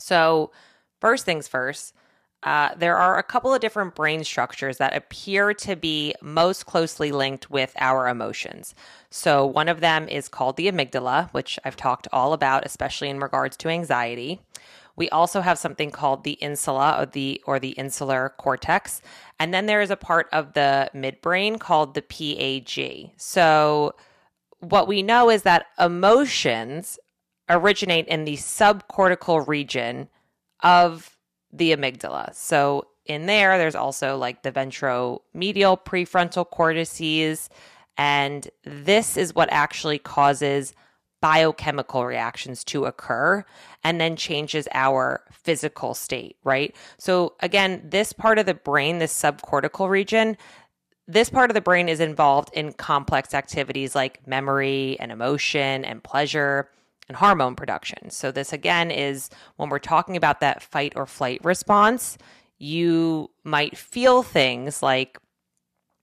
So, 0.00 0.50
first 1.00 1.24
things 1.24 1.46
first, 1.46 1.94
uh, 2.42 2.74
there 2.76 2.98
are 2.98 3.18
a 3.18 3.22
couple 3.22 3.54
of 3.54 3.60
different 3.60 3.94
brain 3.94 4.22
structures 4.22 4.76
that 4.76 4.94
appear 4.94 5.54
to 5.54 5.76
be 5.76 6.14
most 6.20 6.66
closely 6.66 7.10
linked 7.10 7.48
with 7.48 7.72
our 7.78 8.06
emotions. 8.08 8.74
So, 9.10 9.46
one 9.46 9.68
of 9.68 9.80
them 9.80 10.08
is 10.08 10.28
called 10.28 10.56
the 10.56 10.70
amygdala, 10.70 11.30
which 11.30 11.58
I've 11.64 11.76
talked 11.76 12.08
all 12.12 12.34
about, 12.34 12.66
especially 12.66 13.08
in 13.08 13.20
regards 13.20 13.56
to 13.58 13.68
anxiety. 13.68 14.40
We 14.96 15.08
also 15.10 15.40
have 15.40 15.58
something 15.58 15.90
called 15.90 16.24
the 16.24 16.32
insula 16.32 16.96
or 16.98 17.06
the 17.06 17.42
or 17.46 17.58
the 17.58 17.70
insular 17.70 18.34
cortex, 18.38 19.02
and 19.40 19.52
then 19.52 19.66
there 19.66 19.80
is 19.80 19.90
a 19.90 19.96
part 19.96 20.28
of 20.32 20.52
the 20.52 20.90
midbrain 20.94 21.58
called 21.58 21.94
the 21.94 22.02
PAG. 22.02 23.12
So 23.16 23.94
what 24.60 24.88
we 24.88 25.02
know 25.02 25.30
is 25.30 25.42
that 25.42 25.66
emotions 25.78 26.98
originate 27.48 28.06
in 28.08 28.24
the 28.24 28.36
subcortical 28.36 29.46
region 29.46 30.08
of 30.62 31.16
the 31.52 31.72
amygdala. 31.72 32.34
So 32.34 32.86
in 33.06 33.26
there, 33.26 33.58
there's 33.58 33.74
also 33.74 34.16
like 34.16 34.42
the 34.42 34.52
ventromedial 34.52 35.78
prefrontal 35.84 36.48
cortices. 36.48 37.50
And 37.96 38.48
this 38.64 39.16
is 39.16 39.34
what 39.34 39.52
actually 39.52 39.98
causes 39.98 40.72
biochemical 41.24 42.04
reactions 42.04 42.62
to 42.62 42.84
occur 42.84 43.42
and 43.82 43.98
then 43.98 44.14
changes 44.14 44.68
our 44.74 45.24
physical 45.32 45.94
state, 45.94 46.36
right? 46.44 46.76
So, 46.98 47.32
again, 47.40 47.80
this 47.82 48.12
part 48.12 48.38
of 48.38 48.44
the 48.44 48.52
brain, 48.52 48.98
this 48.98 49.18
subcortical 49.18 49.88
region, 49.88 50.36
this 51.08 51.30
part 51.30 51.48
of 51.48 51.54
the 51.54 51.62
brain 51.62 51.88
is 51.88 51.98
involved 51.98 52.50
in 52.52 52.74
complex 52.74 53.32
activities 53.32 53.94
like 53.94 54.26
memory 54.26 54.98
and 55.00 55.10
emotion 55.10 55.86
and 55.86 56.04
pleasure 56.04 56.68
and 57.08 57.16
hormone 57.16 57.56
production. 57.56 58.10
So, 58.10 58.30
this 58.30 58.52
again 58.52 58.90
is 58.90 59.30
when 59.56 59.70
we're 59.70 59.78
talking 59.78 60.18
about 60.18 60.40
that 60.40 60.62
fight 60.62 60.92
or 60.94 61.06
flight 61.06 61.40
response, 61.42 62.18
you 62.58 63.30
might 63.44 63.78
feel 63.78 64.22
things 64.22 64.82
like 64.82 65.18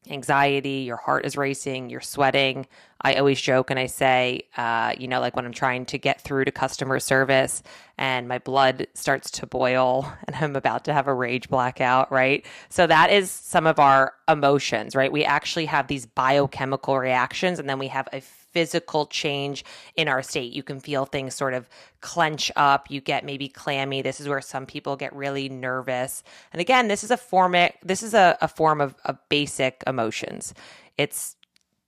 anxiety, 0.10 0.84
your 0.86 0.98
heart 0.98 1.26
is 1.26 1.38
racing, 1.38 1.90
you're 1.90 2.02
sweating. 2.02 2.66
I 3.02 3.16
always 3.16 3.40
joke 3.42 3.70
and 3.72 3.80
I 3.80 3.88
say, 3.88 4.44
uh, 4.58 4.94
you 4.98 5.08
know, 5.08 5.20
like 5.20 5.36
when 5.36 5.46
I'm 5.46 5.54
trying 5.54 5.86
to 5.88 5.98
get 5.98 6.22
through 6.22 6.46
to 6.46 6.52
customer 6.52 7.00
service 7.00 7.64
and 7.98 8.28
my 8.28 8.40
blood 8.40 8.88
starts 8.94 9.32
to 9.32 9.46
boil 9.46 10.12
and 10.28 10.36
I'm 10.36 10.56
about 10.56 10.86
to 10.86 10.94
have 10.94 11.08
a 11.08 11.14
rage 11.14 11.50
blackout, 11.50 12.12
right? 12.12 12.46
So 12.70 12.88
that 12.88 13.12
is 13.12 13.30
some 13.30 13.68
of 13.68 13.80
our 13.80 14.14
emotions, 14.28 14.96
right? 14.96 15.12
We 15.12 15.24
actually 15.24 15.66
have 15.66 15.88
these 15.88 16.06
biochemical 16.06 16.98
reactions 16.98 17.60
and 17.60 17.70
then 17.70 17.80
we 17.80 17.88
have 17.88 18.08
a 18.14 18.22
physical 18.52 19.06
change 19.06 19.64
in 19.96 20.08
our 20.08 20.22
state. 20.22 20.54
You 20.54 20.64
can 20.64 20.80
feel 20.80 21.06
things 21.06 21.36
sort 21.36 21.54
of 21.54 21.68
clench 22.02 22.52
up. 22.56 22.90
You 22.90 23.02
get 23.02 23.26
maybe 23.26 23.48
clammy. 23.48 24.02
This 24.02 24.20
is 24.20 24.28
where 24.28 24.42
some 24.42 24.66
people 24.66 24.96
get 24.96 25.16
really 25.16 25.50
nervous. 25.50 26.24
And 26.54 26.62
again, 26.62 26.88
this 26.88 27.04
is 27.04 27.12
a 27.12 27.18
form. 27.18 27.56
This 27.84 28.04
is 28.04 28.14
a, 28.14 28.38
a 28.42 28.48
form 28.48 28.82
of, 28.82 28.96
of 29.06 29.18
basic 29.30 29.84
emotions. 29.88 30.54
It's 30.98 31.36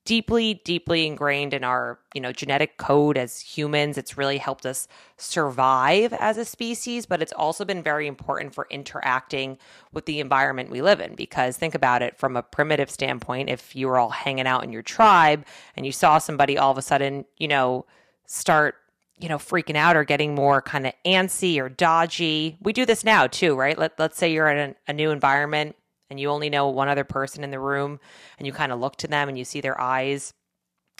deeply 0.05 0.55
deeply 0.65 1.07
ingrained 1.07 1.53
in 1.53 1.63
our 1.63 1.97
you 2.13 2.21
know 2.21 2.31
genetic 2.31 2.77
code 2.77 3.17
as 3.17 3.39
humans. 3.39 3.97
It's 3.97 4.17
really 4.17 4.37
helped 4.37 4.65
us 4.65 4.87
survive 5.17 6.11
as 6.13 6.37
a 6.37 6.45
species 6.45 7.05
but 7.05 7.21
it's 7.21 7.33
also 7.33 7.63
been 7.63 7.81
very 7.81 8.07
important 8.07 8.53
for 8.53 8.67
interacting 8.69 9.57
with 9.93 10.05
the 10.05 10.19
environment 10.19 10.69
we 10.69 10.81
live 10.81 10.99
in 10.99 11.15
because 11.15 11.55
think 11.55 11.75
about 11.75 12.01
it 12.01 12.17
from 12.17 12.35
a 12.35 12.43
primitive 12.43 12.89
standpoint 12.89 13.49
if 13.49 13.75
you 13.75 13.87
were 13.87 13.97
all 13.97 14.09
hanging 14.09 14.47
out 14.47 14.63
in 14.63 14.71
your 14.71 14.81
tribe 14.81 15.45
and 15.75 15.85
you 15.85 15.91
saw 15.91 16.17
somebody 16.17 16.57
all 16.57 16.71
of 16.71 16.77
a 16.77 16.81
sudden 16.81 17.23
you 17.37 17.47
know 17.47 17.85
start 18.25 18.75
you 19.19 19.29
know 19.29 19.37
freaking 19.37 19.77
out 19.77 19.95
or 19.95 20.03
getting 20.03 20.35
more 20.35 20.61
kind 20.61 20.85
of 20.85 20.93
antsy 21.05 21.59
or 21.59 21.69
dodgy 21.69 22.57
we 22.61 22.73
do 22.73 22.85
this 22.85 23.03
now 23.03 23.27
too 23.27 23.55
right? 23.55 23.77
Let, 23.77 23.97
let's 23.97 24.17
say 24.17 24.33
you're 24.33 24.49
in 24.49 24.71
a, 24.71 24.75
a 24.89 24.93
new 24.93 25.11
environment 25.11 25.75
and 26.13 26.19
you 26.19 26.29
only 26.29 26.47
know 26.47 26.69
one 26.69 26.89
other 26.89 27.03
person 27.03 27.43
in 27.43 27.49
the 27.49 27.59
room 27.59 27.99
and 28.37 28.45
you 28.45 28.53
kind 28.53 28.71
of 28.71 28.79
look 28.79 28.95
to 28.97 29.07
them 29.07 29.29
and 29.29 29.35
you 29.35 29.43
see 29.43 29.61
their 29.61 29.81
eyes 29.81 30.31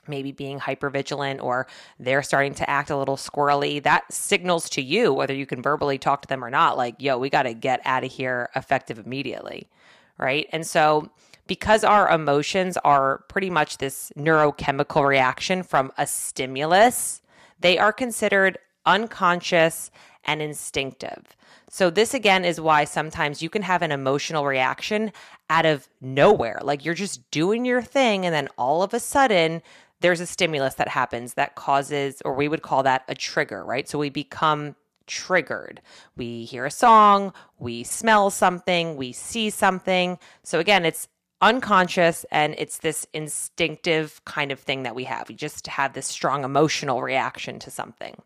maybe 0.07 0.31
being 0.31 0.57
hyper 0.57 0.89
vigilant 0.89 1.39
or 1.39 1.67
they're 1.99 2.23
starting 2.23 2.55
to 2.55 2.67
act 2.67 2.89
a 2.89 2.97
little 2.97 3.15
squirrely 3.15 3.81
that 3.83 4.11
signals 4.11 4.67
to 4.71 4.81
you 4.81 5.13
whether 5.13 5.35
you 5.35 5.45
can 5.45 5.61
verbally 5.61 5.99
talk 5.99 6.23
to 6.23 6.27
them 6.27 6.43
or 6.43 6.49
not 6.49 6.75
like 6.77 6.95
yo 6.97 7.19
we 7.19 7.29
got 7.29 7.43
to 7.43 7.53
get 7.53 7.79
out 7.85 8.03
of 8.03 8.11
here 8.11 8.49
effective 8.55 8.97
immediately 8.97 9.69
right? 10.17 10.47
And 10.51 10.65
so 10.65 11.11
because 11.45 11.83
our 11.83 12.09
emotions 12.09 12.77
are 12.77 13.19
pretty 13.27 13.49
much 13.51 13.77
this 13.77 14.11
neurochemical 14.17 15.07
reaction 15.07 15.61
from 15.61 15.91
a 15.95 16.07
stimulus 16.07 17.21
they 17.59 17.77
are 17.77 17.93
considered 17.93 18.57
unconscious 18.85 19.91
and 20.25 20.41
instinctive 20.41 21.35
so, 21.73 21.89
this 21.89 22.13
again 22.13 22.45
is 22.45 22.61
why 22.61 22.83
sometimes 22.83 23.41
you 23.41 23.49
can 23.49 23.63
have 23.63 23.81
an 23.81 23.91
emotional 23.91 24.45
reaction 24.45 25.11
out 25.49 25.65
of 25.65 25.89
nowhere. 26.01 26.59
Like 26.61 26.85
you're 26.85 26.93
just 26.93 27.31
doing 27.31 27.65
your 27.65 27.81
thing, 27.81 28.27
and 28.27 28.35
then 28.35 28.47
all 28.59 28.83
of 28.83 28.93
a 28.93 28.99
sudden, 28.99 29.63
there's 29.99 30.19
a 30.19 30.27
stimulus 30.27 30.75
that 30.75 30.87
happens 30.87 31.33
that 31.33 31.55
causes, 31.55 32.21
or 32.23 32.35
we 32.35 32.47
would 32.47 32.61
call 32.61 32.83
that 32.83 33.05
a 33.07 33.15
trigger, 33.15 33.65
right? 33.65 33.89
So, 33.89 33.97
we 33.97 34.11
become 34.11 34.75
triggered. 35.07 35.81
We 36.15 36.45
hear 36.45 36.67
a 36.67 36.69
song, 36.69 37.33
we 37.57 37.83
smell 37.83 38.29
something, 38.29 38.95
we 38.95 39.11
see 39.11 39.49
something. 39.49 40.19
So, 40.43 40.59
again, 40.59 40.85
it's 40.85 41.07
unconscious 41.41 42.23
and 42.29 42.53
it's 42.59 42.77
this 42.77 43.07
instinctive 43.13 44.23
kind 44.25 44.51
of 44.51 44.59
thing 44.59 44.83
that 44.83 44.93
we 44.93 45.05
have. 45.05 45.27
We 45.27 45.33
just 45.33 45.65
have 45.65 45.93
this 45.93 46.05
strong 46.05 46.43
emotional 46.43 47.01
reaction 47.01 47.57
to 47.57 47.71
something. 47.71 48.21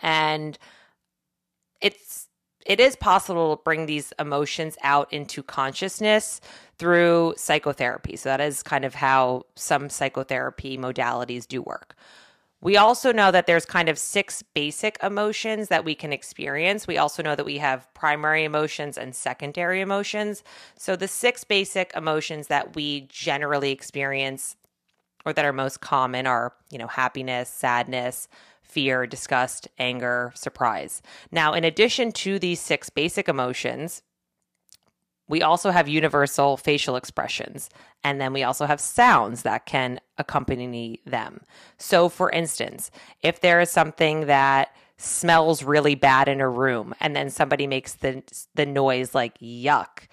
And 0.00 0.56
it's 1.80 2.27
it 2.68 2.78
is 2.78 2.94
possible 2.94 3.56
to 3.56 3.62
bring 3.62 3.86
these 3.86 4.12
emotions 4.20 4.76
out 4.82 5.10
into 5.12 5.42
consciousness 5.42 6.40
through 6.78 7.34
psychotherapy. 7.36 8.14
So 8.14 8.28
that 8.28 8.42
is 8.42 8.62
kind 8.62 8.84
of 8.84 8.94
how 8.94 9.46
some 9.56 9.88
psychotherapy 9.88 10.76
modalities 10.76 11.48
do 11.48 11.62
work. 11.62 11.96
We 12.60 12.76
also 12.76 13.12
know 13.12 13.30
that 13.30 13.46
there's 13.46 13.64
kind 13.64 13.88
of 13.88 13.98
six 13.98 14.42
basic 14.42 14.98
emotions 15.02 15.68
that 15.68 15.84
we 15.84 15.94
can 15.94 16.12
experience. 16.12 16.86
We 16.86 16.98
also 16.98 17.22
know 17.22 17.36
that 17.36 17.46
we 17.46 17.58
have 17.58 17.92
primary 17.94 18.44
emotions 18.44 18.98
and 18.98 19.14
secondary 19.14 19.80
emotions. 19.80 20.42
So 20.76 20.94
the 20.94 21.08
six 21.08 21.44
basic 21.44 21.92
emotions 21.96 22.48
that 22.48 22.74
we 22.74 23.02
generally 23.08 23.70
experience 23.70 24.56
or 25.24 25.32
that 25.32 25.44
are 25.44 25.52
most 25.52 25.80
common 25.80 26.26
are, 26.26 26.52
you 26.70 26.78
know, 26.78 26.86
happiness, 26.86 27.48
sadness, 27.48 28.28
fear, 28.68 29.06
disgust, 29.06 29.68
anger, 29.78 30.32
surprise. 30.34 31.02
Now, 31.32 31.54
in 31.54 31.64
addition 31.64 32.12
to 32.12 32.38
these 32.38 32.60
six 32.60 32.90
basic 32.90 33.28
emotions, 33.28 34.02
we 35.28 35.42
also 35.42 35.70
have 35.70 35.88
universal 35.88 36.56
facial 36.56 36.96
expressions, 36.96 37.68
and 38.02 38.20
then 38.20 38.32
we 38.32 38.42
also 38.42 38.66
have 38.66 38.80
sounds 38.80 39.42
that 39.42 39.66
can 39.66 40.00
accompany 40.16 41.02
them. 41.04 41.42
So, 41.76 42.08
for 42.08 42.30
instance, 42.30 42.90
if 43.22 43.40
there 43.40 43.60
is 43.60 43.70
something 43.70 44.26
that 44.26 44.74
smells 44.96 45.62
really 45.62 45.94
bad 45.94 46.28
in 46.28 46.40
a 46.40 46.48
room 46.48 46.92
and 47.00 47.14
then 47.14 47.30
somebody 47.30 47.66
makes 47.66 47.94
the 47.94 48.22
the 48.54 48.66
noise 48.66 49.14
like 49.14 49.38
yuck, 49.38 50.08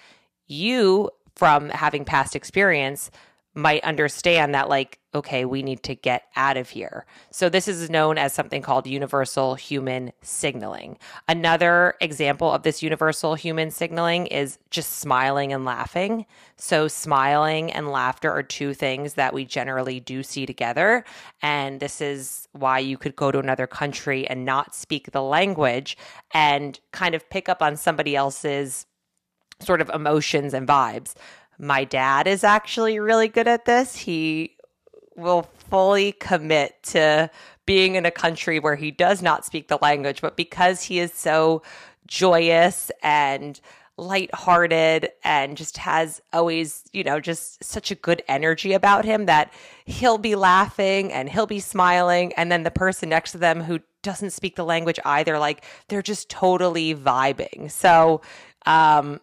you 0.48 1.10
from 1.36 1.70
having 1.70 2.06
past 2.06 2.36
experience 2.36 3.10
might 3.56 3.84
understand 3.86 4.54
that 4.54 4.68
like 4.68 5.00
okay 5.14 5.46
we 5.46 5.64
need 5.64 5.82
to 5.82 5.96
get 5.96 6.24
out 6.36 6.58
of 6.58 6.70
here. 6.70 7.06
So 7.32 7.48
this 7.48 7.70
is 7.70 7.90
known 7.90 8.18
as 8.18 8.34
something 8.34 8.62
called 8.62 8.86
universal 8.86 9.56
human 9.56 10.12
signaling. 10.22 10.98
Another 11.30 11.96
example 12.02 12.52
of 12.52 12.64
this 12.64 12.84
universal 12.84 13.36
human 13.36 13.72
signaling 13.72 14.28
is 14.28 14.60
just 14.72 14.98
smiling 15.00 15.54
and 15.54 15.64
laughing. 15.64 16.26
So 16.58 16.90
smiling 16.90 17.72
and 17.72 17.90
laughter 17.90 18.30
are 18.30 18.44
two 18.44 18.74
things 18.74 19.14
that 19.14 19.34
we 19.34 19.46
generally 19.46 20.02
do 20.02 20.22
see 20.22 20.46
together. 20.46 21.06
And 21.42 21.80
this 21.80 22.02
is 22.02 22.50
why 22.52 22.80
you 22.80 22.98
could 22.98 23.16
go 23.16 23.32
to 23.32 23.40
another 23.40 23.68
country 23.68 24.28
and 24.28 24.44
not 24.44 24.76
speak 24.76 25.12
the 25.12 25.24
language 25.24 25.98
and 26.34 26.78
kind 26.92 27.16
of 27.16 27.30
pick 27.30 27.48
up 27.48 27.62
on 27.62 27.78
somebody 27.78 28.18
else's 28.18 28.86
sort 29.62 29.80
of 29.80 29.90
emotions 29.92 30.54
and 30.54 30.68
vibes 30.68 31.14
my 31.58 31.84
dad 31.84 32.28
is 32.28 32.44
actually 32.44 33.00
really 33.00 33.28
good 33.28 33.48
at 33.48 33.66
this. 33.66 33.96
He 33.96 34.56
will 35.16 35.44
fully 35.70 36.12
commit 36.14 36.82
to 36.84 37.30
being 37.66 37.96
in 37.96 38.06
a 38.06 38.12
country 38.12 38.60
where 38.60 38.76
he 38.76 38.92
does 38.92 39.22
not 39.22 39.46
speak 39.46 39.68
the 39.68 39.80
language, 39.82 40.22
but 40.22 40.36
because 40.36 40.84
he 40.84 41.00
is 41.00 41.14
so 41.14 41.64
joyous 42.08 42.92
and 43.02 43.60
lighthearted 43.98 45.10
and 45.24 45.56
just 45.56 45.78
has 45.78 46.22
always, 46.34 46.84
you 46.92 47.04
know, 47.04 47.20
just 47.20 47.64
such 47.64 47.92
a 47.92 47.96
good 47.96 48.22
energy 48.28 48.74
about 48.74 49.06
him 49.06 49.26
that 49.26 49.54
he'll 49.86 50.18
be 50.18 50.36
laughing 50.36 51.12
and 51.14 51.30
he'll 51.30 51.48
be 51.48 51.62
smiling. 51.62 52.34
And 52.34 52.52
then 52.52 52.64
the 52.64 52.72
person 52.72 53.10
next 53.10 53.32
to 53.32 53.38
them 53.38 53.62
who 53.62 53.80
doesn't 54.04 54.32
speak 54.32 54.58
the 54.58 54.66
language 54.66 55.00
either, 55.06 55.40
like 55.40 55.64
they're 55.88 56.02
just 56.02 56.30
totally 56.30 56.94
vibing. 56.94 57.72
So, 57.72 58.22
um, 58.66 59.22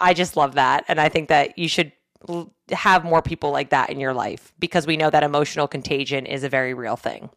I 0.00 0.14
just 0.14 0.36
love 0.36 0.54
that. 0.54 0.84
And 0.88 1.00
I 1.00 1.08
think 1.08 1.28
that 1.28 1.58
you 1.58 1.68
should 1.68 1.92
have 2.70 3.04
more 3.04 3.22
people 3.22 3.50
like 3.50 3.70
that 3.70 3.90
in 3.90 4.00
your 4.00 4.14
life 4.14 4.52
because 4.58 4.86
we 4.86 4.96
know 4.96 5.10
that 5.10 5.22
emotional 5.22 5.68
contagion 5.68 6.26
is 6.26 6.44
a 6.44 6.48
very 6.48 6.74
real 6.74 6.96
thing. 6.96 7.30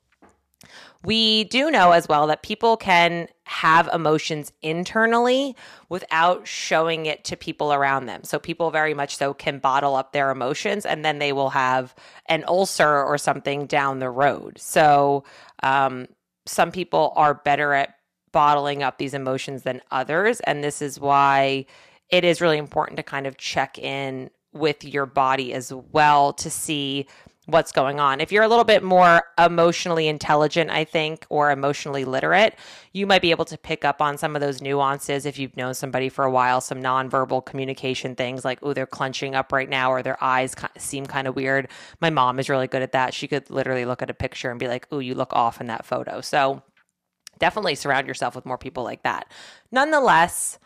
We 1.05 1.45
do 1.45 1.71
know 1.71 1.91
as 1.91 2.09
well 2.09 2.27
that 2.27 2.43
people 2.43 2.75
can 2.75 3.29
have 3.45 3.89
emotions 3.93 4.51
internally 4.61 5.55
without 5.87 6.45
showing 6.45 7.05
it 7.05 7.23
to 7.25 7.37
people 7.37 7.71
around 7.71 8.07
them. 8.07 8.25
So, 8.25 8.37
people 8.37 8.69
very 8.69 8.93
much 8.93 9.15
so 9.15 9.33
can 9.33 9.59
bottle 9.59 9.95
up 9.95 10.11
their 10.11 10.29
emotions 10.29 10.85
and 10.85 11.05
then 11.05 11.19
they 11.19 11.31
will 11.31 11.51
have 11.51 11.95
an 12.25 12.43
ulcer 12.47 13.01
or 13.01 13.17
something 13.17 13.65
down 13.65 13.99
the 13.99 14.09
road. 14.09 14.57
So, 14.59 15.23
um, 15.63 16.07
some 16.45 16.71
people 16.71 17.13
are 17.15 17.33
better 17.33 17.73
at 17.73 17.95
bottling 18.33 18.83
up 18.83 18.97
these 18.97 19.13
emotions 19.13 19.63
than 19.63 19.81
others. 19.91 20.41
And 20.41 20.63
this 20.63 20.81
is 20.81 20.99
why 20.99 21.65
it 22.09 22.23
is 22.23 22.41
really 22.41 22.57
important 22.57 22.97
to 22.97 23.03
kind 23.03 23.27
of 23.27 23.37
check 23.37 23.77
in 23.77 24.29
with 24.51 24.83
your 24.83 25.05
body 25.05 25.53
as 25.53 25.71
well 25.91 26.33
to 26.33 26.49
see 26.49 27.07
what's 27.45 27.71
going 27.71 27.99
on. 27.99 28.21
If 28.21 28.31
you're 28.31 28.43
a 28.43 28.47
little 28.47 28.63
bit 28.63 28.83
more 28.83 29.23
emotionally 29.37 30.07
intelligent, 30.07 30.69
I 30.69 30.83
think, 30.83 31.25
or 31.29 31.51
emotionally 31.51 32.05
literate, 32.05 32.55
you 32.93 33.07
might 33.07 33.21
be 33.21 33.31
able 33.31 33.45
to 33.45 33.57
pick 33.57 33.83
up 33.83 34.01
on 34.01 34.17
some 34.17 34.35
of 34.35 34.41
those 34.41 34.61
nuances 34.61 35.25
if 35.25 35.39
you've 35.39 35.57
known 35.57 35.73
somebody 35.73 36.09
for 36.09 36.25
a 36.25 36.31
while, 36.31 36.61
some 36.61 36.81
nonverbal 36.81 37.45
communication 37.45 38.15
things 38.15 38.45
like, 38.45 38.59
oh, 38.61 38.73
they're 38.73 38.85
clenching 38.85 39.35
up 39.35 39.51
right 39.51 39.69
now, 39.69 39.91
or 39.91 40.03
their 40.03 40.21
eyes 40.23 40.55
seem 40.77 41.05
kind 41.05 41.27
of 41.27 41.35
weird. 41.35 41.67
My 41.99 42.09
mom 42.09 42.39
is 42.39 42.49
really 42.49 42.67
good 42.67 42.83
at 42.83 42.91
that. 42.91 43.13
She 43.13 43.27
could 43.27 43.49
literally 43.49 43.85
look 43.85 44.01
at 44.01 44.09
a 44.09 44.15
picture 44.15 44.51
and 44.51 44.59
be 44.59 44.67
like, 44.67 44.87
oh, 44.91 44.99
you 44.99 45.15
look 45.15 45.33
off 45.33 45.59
in 45.59 45.67
that 45.67 45.85
photo. 45.85 46.21
So 46.21 46.61
definitely 47.39 47.75
surround 47.75 48.07
yourself 48.07 48.35
with 48.35 48.45
more 48.45 48.57
people 48.57 48.83
like 48.83 49.03
that. 49.03 49.31
Nonetheless, 49.71 50.59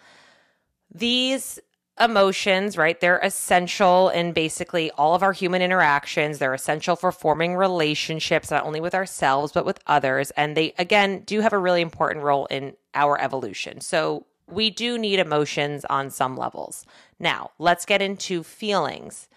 these 0.93 1.59
emotions, 1.99 2.77
right? 2.77 2.99
They're 2.99 3.19
essential 3.19 4.09
in 4.09 4.33
basically 4.33 4.89
all 4.91 5.13
of 5.13 5.21
our 5.21 5.33
human 5.33 5.61
interactions. 5.61 6.39
They're 6.39 6.53
essential 6.53 6.95
for 6.95 7.11
forming 7.11 7.55
relationships, 7.55 8.49
not 8.49 8.65
only 8.65 8.81
with 8.81 8.95
ourselves, 8.95 9.51
but 9.51 9.65
with 9.65 9.79
others. 9.85 10.31
And 10.31 10.57
they, 10.57 10.73
again, 10.77 11.21
do 11.23 11.41
have 11.41 11.53
a 11.53 11.57
really 11.57 11.81
important 11.81 12.23
role 12.23 12.47
in 12.47 12.73
our 12.95 13.19
evolution. 13.21 13.79
So 13.81 14.25
we 14.49 14.69
do 14.69 14.97
need 14.97 15.19
emotions 15.19 15.85
on 15.85 16.09
some 16.09 16.35
levels. 16.35 16.85
Now, 17.19 17.51
let's 17.59 17.85
get 17.85 18.01
into 18.01 18.43
feelings. 18.43 19.27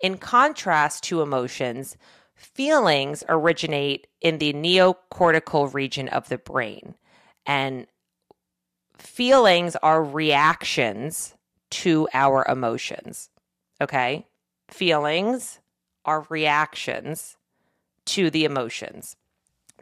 In 0.00 0.18
contrast 0.18 1.04
to 1.04 1.22
emotions, 1.22 1.96
feelings 2.34 3.24
originate 3.28 4.06
in 4.20 4.38
the 4.38 4.52
neocortical 4.52 5.72
region 5.72 6.08
of 6.08 6.28
the 6.28 6.38
brain. 6.38 6.94
And 7.46 7.86
feelings 8.98 9.76
are 9.76 10.02
reactions 10.02 11.34
to 11.70 12.08
our 12.12 12.44
emotions. 12.48 13.30
Okay? 13.80 14.26
Feelings 14.68 15.60
are 16.04 16.26
reactions 16.28 17.36
to 18.06 18.30
the 18.30 18.44
emotions. 18.44 19.16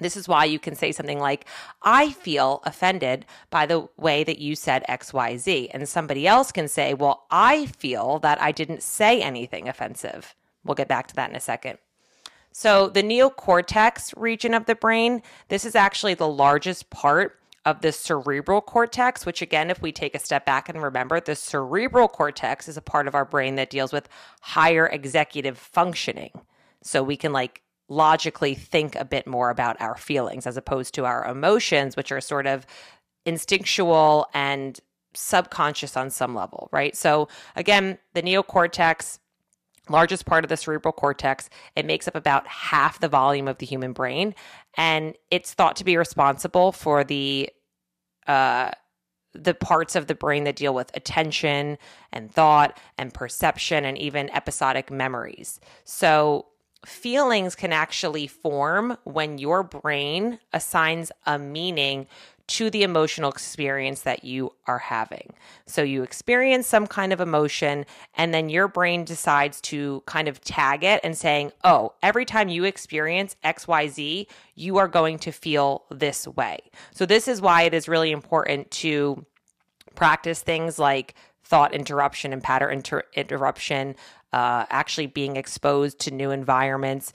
This 0.00 0.16
is 0.16 0.26
why 0.26 0.44
you 0.44 0.59
can 0.59 0.75
say 0.75 0.90
something 0.90 1.21
like, 1.21 1.47
I 1.83 2.11
feel 2.11 2.61
offended 2.64 3.26
by 3.50 3.66
the 3.66 3.88
way 3.97 4.25
that 4.25 4.40
you 4.40 4.56
said 4.56 4.85
XYZ. 4.88 5.71
And 5.73 5.88
somebody 5.88 6.26
else 6.26 6.50
can 6.50 6.66
say, 6.66 6.94
Well, 6.94 7.26
I 7.30 7.66
feel 7.66 8.18
that 8.21 8.40
I 8.42 8.50
didn't 8.50 8.83
say 8.83 9.23
anything 9.23 9.68
offensive. 9.68 10.35
We'll 10.64 10.75
get 10.75 10.88
back 10.88 11.06
to 11.09 11.14
that 11.14 11.30
in 11.30 11.37
a 11.37 11.40
second. 11.40 11.78
So, 12.50 12.88
the 12.88 13.02
neocortex 13.02 14.14
region 14.16 14.54
of 14.54 14.66
the 14.66 14.75
brain, 14.75 15.23
this 15.49 15.64
is 15.64 15.75
actually 15.75 16.14
the 16.14 16.28
largest 16.28 16.90
part 16.90 17.40
of 17.64 17.80
the 17.80 17.92
cerebral 17.92 18.61
cortex, 18.61 19.25
which 19.25 19.40
again, 19.40 19.71
if 19.71 19.80
we 19.80 19.92
take 19.92 20.14
a 20.14 20.18
step 20.18 20.44
back 20.44 20.68
and 20.68 20.83
remember, 20.83 21.21
the 21.21 21.35
cerebral 21.35 22.09
cortex 22.09 22.68
is 22.68 22.76
a 22.76 22.83
part 22.83 23.09
of 23.09 23.14
our 23.14 23.25
brain 23.25 23.54
that 23.54 23.71
deals 23.71 23.92
with 23.92 24.09
higher 24.42 24.87
executive 24.87 25.56
functioning. 25.59 26.30
So 26.83 27.02
we 27.02 27.16
can 27.16 27.33
like 27.33 27.62
logically 27.88 28.54
think 28.54 28.97
a 28.97 29.04
bit 29.04 29.26
more 29.26 29.50
about 29.50 29.80
our 29.80 29.97
feelings 29.97 30.47
as 30.47 30.56
opposed 30.56 30.94
to 30.94 31.04
our 31.04 31.25
emotions, 31.25 31.97
which 31.97 32.12
are 32.12 32.21
sort 32.21 32.47
of 32.47 32.66
instinctual 33.25 34.26
and 34.35 34.78
subconscious 35.14 35.97
on 35.97 36.11
some 36.11 36.35
level, 36.35 36.68
right? 36.73 36.97
So 36.97 37.28
again, 37.56 37.99
the 38.12 38.23
neocortex 38.23 39.18
largest 39.88 40.26
part 40.26 40.44
of 40.44 40.48
the 40.48 40.56
cerebral 40.56 40.92
cortex. 40.92 41.50
It 41.76 41.86
makes 41.86 42.08
up 42.08 42.14
about 42.14 42.46
half 42.46 43.00
the 43.00 43.08
volume 43.08 43.48
of 43.48 43.58
the 43.58 43.66
human 43.66 43.92
brain, 43.92 44.34
and 44.76 45.14
it's 45.30 45.52
thought 45.54 45.76
to 45.76 45.84
be 45.84 45.96
responsible 45.96 46.72
for 46.72 47.04
the 47.04 47.50
uh, 48.26 48.70
the 49.34 49.54
parts 49.54 49.96
of 49.96 50.06
the 50.06 50.14
brain 50.14 50.44
that 50.44 50.56
deal 50.56 50.74
with 50.74 50.96
attention 50.96 51.76
and 52.12 52.32
thought 52.32 52.78
and 52.96 53.12
perception 53.12 53.84
and 53.84 53.98
even 53.98 54.30
episodic 54.30 54.90
memories. 54.90 55.60
So 55.84 56.46
feelings 56.86 57.54
can 57.54 57.72
actually 57.72 58.26
form 58.26 58.96
when 59.04 59.38
your 59.38 59.62
brain 59.62 60.38
assigns 60.52 61.10
a 61.26 61.38
meaning 61.38 62.06
to 62.46 62.68
the 62.68 62.82
emotional 62.82 63.30
experience 63.30 64.02
that 64.02 64.24
you 64.24 64.52
are 64.66 64.78
having. 64.78 65.32
So 65.66 65.82
you 65.82 66.02
experience 66.02 66.66
some 66.66 66.86
kind 66.86 67.12
of 67.12 67.20
emotion, 67.20 67.86
and 68.16 68.34
then 68.34 68.48
your 68.48 68.68
brain 68.68 69.04
decides 69.04 69.60
to 69.62 70.02
kind 70.06 70.28
of 70.28 70.40
tag 70.42 70.84
it 70.84 71.00
and 71.02 71.16
saying, 71.16 71.52
oh, 71.62 71.95
every 72.02 72.25
time 72.25 72.49
you 72.49 72.64
experience 72.64 73.36
XYZ, 73.45 74.26
you 74.54 74.76
are 74.76 74.88
going 74.88 75.19
to 75.21 75.32
feel 75.32 75.84
this 75.90 76.28
way. 76.28 76.58
So 76.92 77.06
this 77.06 77.28
is 77.28 77.40
why 77.40 77.62
it 77.62 77.73
is 77.73 77.88
really 77.88 78.10
important 78.10 78.71
to 78.73 79.25
practice 79.95 80.42
things 80.42 80.78
like 80.78 81.14
thought 81.45 81.75
interruption 81.75 82.32
and 82.32 82.42
pattern 82.42 82.73
inter- 82.73 83.04
interruption, 83.14 83.97
uh, 84.32 84.66
actually 84.69 85.06
being 85.06 85.36
exposed 85.36 85.99
to 86.00 86.10
new 86.10 86.30
environments, 86.30 87.12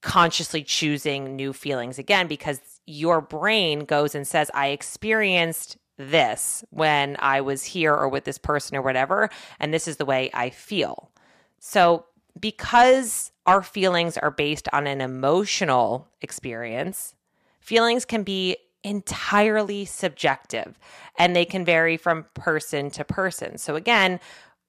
consciously 0.00 0.62
choosing 0.62 1.36
new 1.36 1.52
feelings 1.52 1.98
again, 1.98 2.26
because 2.26 2.60
your 2.86 3.20
brain 3.20 3.80
goes 3.80 4.14
and 4.14 4.26
says, 4.26 4.50
I 4.54 4.68
experienced 4.68 5.76
this 5.96 6.64
when 6.70 7.16
I 7.18 7.40
was 7.40 7.64
here 7.64 7.94
or 7.94 8.08
with 8.08 8.24
this 8.24 8.38
person 8.38 8.76
or 8.76 8.82
whatever, 8.82 9.30
and 9.58 9.72
this 9.72 9.88
is 9.88 9.96
the 9.96 10.04
way 10.04 10.30
I 10.32 10.50
feel. 10.50 11.10
So, 11.58 12.06
because 12.38 13.32
our 13.46 13.62
feelings 13.62 14.18
are 14.18 14.30
based 14.30 14.68
on 14.72 14.86
an 14.86 15.00
emotional 15.00 16.08
experience, 16.20 17.14
feelings 17.60 18.04
can 18.04 18.22
be 18.22 18.58
entirely 18.84 19.86
subjective 19.86 20.78
and 21.18 21.34
they 21.34 21.46
can 21.46 21.64
vary 21.64 21.96
from 21.96 22.26
person 22.34 22.90
to 22.90 23.04
person. 23.04 23.56
So, 23.56 23.74
again, 23.74 24.20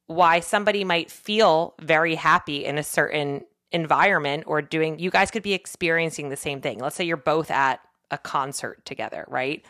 why 0.08 0.40
somebody 0.40 0.86
might 0.86 1.12
feel 1.12 1.76
very 1.82 2.16
happy 2.16 2.64
in 2.64 2.78
a 2.78 2.84
certain 2.84 3.44
environment 3.74 4.46
or 4.48 4.62
doing, 4.62 4.98
you 4.98 5.12
guys 5.12 5.30
could 5.30 5.44
be 5.44 5.54
experiencing 5.54 6.30
the 6.30 6.38
same 6.38 6.62
thing. 6.62 6.80
Let's 6.80 6.96
say 6.96 7.04
you're 7.04 7.18
both 7.18 7.52
at 7.52 7.82
a 8.12 8.18
concert 8.18 8.86
together, 8.86 9.26
right? 9.28 9.66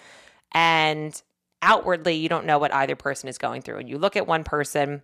And 0.51 1.19
outwardly, 1.61 2.13
you 2.13 2.29
don't 2.29 2.45
know 2.45 2.59
what 2.59 2.73
either 2.73 2.95
person 2.95 3.29
is 3.29 3.37
going 3.37 3.61
through. 3.61 3.77
And 3.77 3.89
you 3.89 3.97
look 3.97 4.15
at 4.15 4.27
one 4.27 4.43
person 4.43 5.01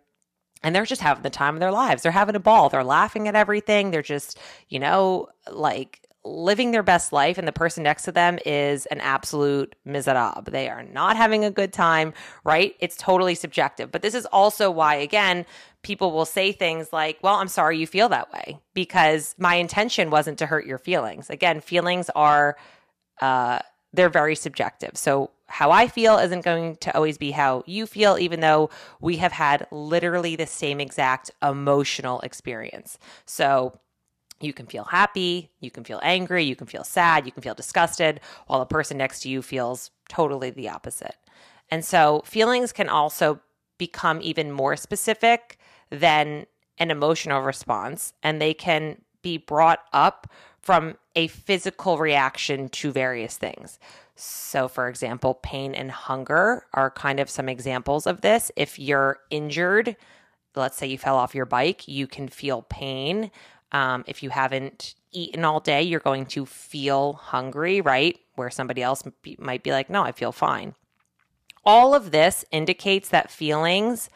and 0.63 0.73
they're 0.73 0.85
just 0.85 1.01
having 1.01 1.23
the 1.23 1.29
time 1.29 1.55
of 1.55 1.59
their 1.59 1.71
lives. 1.71 2.03
They're 2.03 2.11
having 2.11 2.35
a 2.35 2.39
ball. 2.39 2.69
They're 2.69 2.83
laughing 2.83 3.27
at 3.27 3.35
everything. 3.35 3.91
They're 3.91 4.01
just, 4.01 4.39
you 4.69 4.79
know, 4.79 5.27
like 5.51 5.99
living 6.25 6.71
their 6.71 6.83
best 6.83 7.11
life 7.11 7.37
and 7.37 7.45
the 7.45 7.51
person 7.51 7.83
next 7.83 8.03
to 8.03 8.11
them 8.11 8.39
is 8.45 8.85
an 8.85 9.01
absolute 9.01 9.75
miserable. 9.83 10.41
They 10.49 10.69
are 10.69 10.83
not 10.83 11.17
having 11.17 11.43
a 11.43 11.51
good 11.51 11.73
time, 11.73 12.13
right? 12.45 12.75
It's 12.79 12.95
totally 12.95 13.35
subjective. 13.35 13.91
But 13.91 14.01
this 14.01 14.13
is 14.13 14.25
also 14.27 14.71
why, 14.71 14.95
again, 14.95 15.45
people 15.81 16.11
will 16.11 16.25
say 16.25 16.53
things 16.53 16.93
like, 16.93 17.19
Well, 17.21 17.35
I'm 17.35 17.49
sorry 17.49 17.77
you 17.77 17.87
feel 17.87 18.09
that 18.09 18.31
way 18.31 18.59
because 18.73 19.35
my 19.37 19.55
intention 19.55 20.09
wasn't 20.09 20.39
to 20.39 20.45
hurt 20.45 20.65
your 20.65 20.77
feelings. 20.77 21.29
Again, 21.29 21.59
feelings 21.59 22.09
are 22.15 22.55
uh, 23.21 23.59
they're 23.93 24.09
very 24.09 24.35
subjective. 24.35 24.97
So 24.97 25.31
how 25.47 25.69
I 25.69 25.87
feel 25.87 26.17
isn't 26.17 26.43
going 26.43 26.77
to 26.77 26.95
always 26.95 27.17
be 27.17 27.31
how 27.31 27.63
you 27.67 27.85
feel, 27.85 28.17
even 28.17 28.39
though 28.39 28.69
we 28.99 29.17
have 29.17 29.31
had 29.31 29.67
literally 29.69 30.35
the 30.35 30.47
same 30.47 30.79
exact 30.79 31.29
emotional 31.43 32.19
experience. 32.21 32.97
So 33.25 33.79
you 34.41 34.51
can 34.51 34.65
feel 34.65 34.85
happy, 34.85 35.51
you 35.59 35.69
can 35.69 35.83
feel 35.83 35.99
angry, 36.03 36.43
you 36.43 36.55
can 36.55 36.67
feel 36.67 36.83
sad, 36.83 37.25
you 37.25 37.31
can 37.31 37.43
feel 37.43 37.53
disgusted, 37.53 38.19
while 38.47 38.59
the 38.59 38.65
person 38.65 38.97
next 38.97 39.21
to 39.21 39.29
you 39.29 39.41
feels 39.41 39.91
totally 40.09 40.49
the 40.49 40.69
opposite. 40.69 41.15
And 41.69 41.85
so 41.85 42.23
feelings 42.25 42.73
can 42.73 42.89
also 42.89 43.39
become 43.77 44.19
even 44.21 44.51
more 44.51 44.75
specific 44.75 45.57
than 45.89 46.45
an 46.79 46.89
emotional 46.89 47.41
response, 47.41 48.13
and 48.23 48.41
they 48.41 48.53
can 48.53 49.02
be 49.23 49.37
brought 49.37 49.79
up 49.91 50.27
from 50.61 50.95
a 51.15 51.27
physical 51.27 51.97
reaction 51.97 52.69
to 52.69 52.91
various 52.91 53.37
things. 53.37 53.79
So, 54.15 54.67
for 54.67 54.87
example, 54.87 55.33
pain 55.33 55.73
and 55.73 55.91
hunger 55.91 56.65
are 56.73 56.91
kind 56.91 57.19
of 57.19 57.29
some 57.29 57.49
examples 57.49 58.05
of 58.05 58.21
this. 58.21 58.51
If 58.55 58.77
you're 58.77 59.19
injured, 59.31 59.97
let's 60.55 60.77
say 60.77 60.87
you 60.87 60.97
fell 60.97 61.17
off 61.17 61.33
your 61.33 61.45
bike, 61.45 61.87
you 61.87 62.05
can 62.05 62.27
feel 62.27 62.61
pain. 62.61 63.31
Um, 63.71 64.03
if 64.07 64.21
you 64.21 64.29
haven't 64.29 64.93
eaten 65.11 65.43
all 65.43 65.59
day, 65.59 65.81
you're 65.81 65.99
going 65.99 66.27
to 66.27 66.45
feel 66.45 67.13
hungry, 67.13 67.81
right? 67.81 68.19
Where 68.35 68.51
somebody 68.51 68.83
else 68.83 69.03
might 69.39 69.63
be 69.63 69.71
like, 69.71 69.89
no, 69.89 70.03
I 70.03 70.11
feel 70.11 70.31
fine. 70.31 70.75
All 71.65 71.95
of 71.95 72.11
this 72.11 72.45
indicates 72.51 73.09
that 73.09 73.31
feelings 73.31 74.09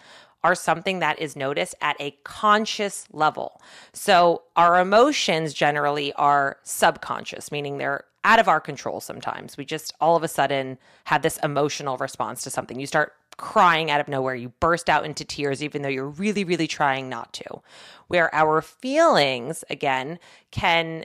are 0.48 0.56
something 0.56 1.00
that 1.00 1.20
is 1.20 1.36
noticed 1.36 1.76
at 1.82 1.98
a 2.00 2.12
conscious 2.24 3.06
level. 3.12 3.62
So 3.92 4.44
our 4.56 4.80
emotions 4.80 5.54
generally 5.54 6.14
are 6.14 6.58
subconscious, 6.64 7.52
meaning 7.52 7.78
they're 7.78 8.06
out 8.24 8.40
of 8.40 8.48
our 8.48 8.62
control 8.62 9.02
sometimes. 9.02 9.58
We 9.58 9.66
just 9.66 9.94
all 10.00 10.16
of 10.16 10.24
a 10.24 10.30
sudden 10.30 10.78
have 11.04 11.22
this 11.22 11.38
emotional 11.44 11.98
response 11.98 12.44
to 12.44 12.50
something. 12.50 12.80
You 12.80 12.88
start 12.88 13.12
crying 13.36 13.92
out 13.92 14.00
of 14.00 14.08
nowhere, 14.08 14.36
you 14.36 14.54
burst 14.62 14.90
out 14.90 15.04
into 15.04 15.26
tears, 15.26 15.62
even 15.62 15.82
though 15.82 15.90
you're 15.90 16.08
really, 16.08 16.46
really 16.46 16.66
trying 16.66 17.10
not 17.10 17.34
to. 17.34 17.62
Where 18.08 18.34
our 18.34 18.62
feelings, 18.62 19.66
again, 19.70 20.18
can 20.52 21.04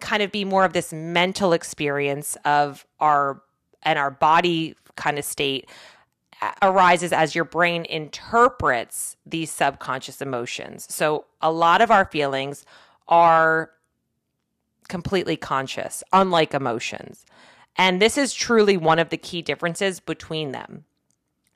kind 0.00 0.22
of 0.22 0.32
be 0.32 0.46
more 0.46 0.64
of 0.64 0.72
this 0.72 0.90
mental 0.90 1.52
experience 1.52 2.38
of 2.46 2.86
our 2.98 3.42
and 3.82 3.98
our 3.98 4.10
body 4.10 4.74
kind 4.96 5.18
of 5.18 5.24
state 5.24 5.68
arises 6.62 7.12
as 7.12 7.34
your 7.34 7.44
brain 7.44 7.84
interprets 7.84 9.16
these 9.26 9.50
subconscious 9.50 10.20
emotions. 10.22 10.86
So, 10.92 11.26
a 11.40 11.50
lot 11.50 11.80
of 11.80 11.90
our 11.90 12.04
feelings 12.04 12.64
are 13.08 13.70
completely 14.88 15.36
conscious, 15.36 16.02
unlike 16.12 16.54
emotions. 16.54 17.24
And 17.76 18.02
this 18.02 18.18
is 18.18 18.34
truly 18.34 18.76
one 18.76 18.98
of 18.98 19.10
the 19.10 19.16
key 19.16 19.42
differences 19.42 20.00
between 20.00 20.52
them. 20.52 20.84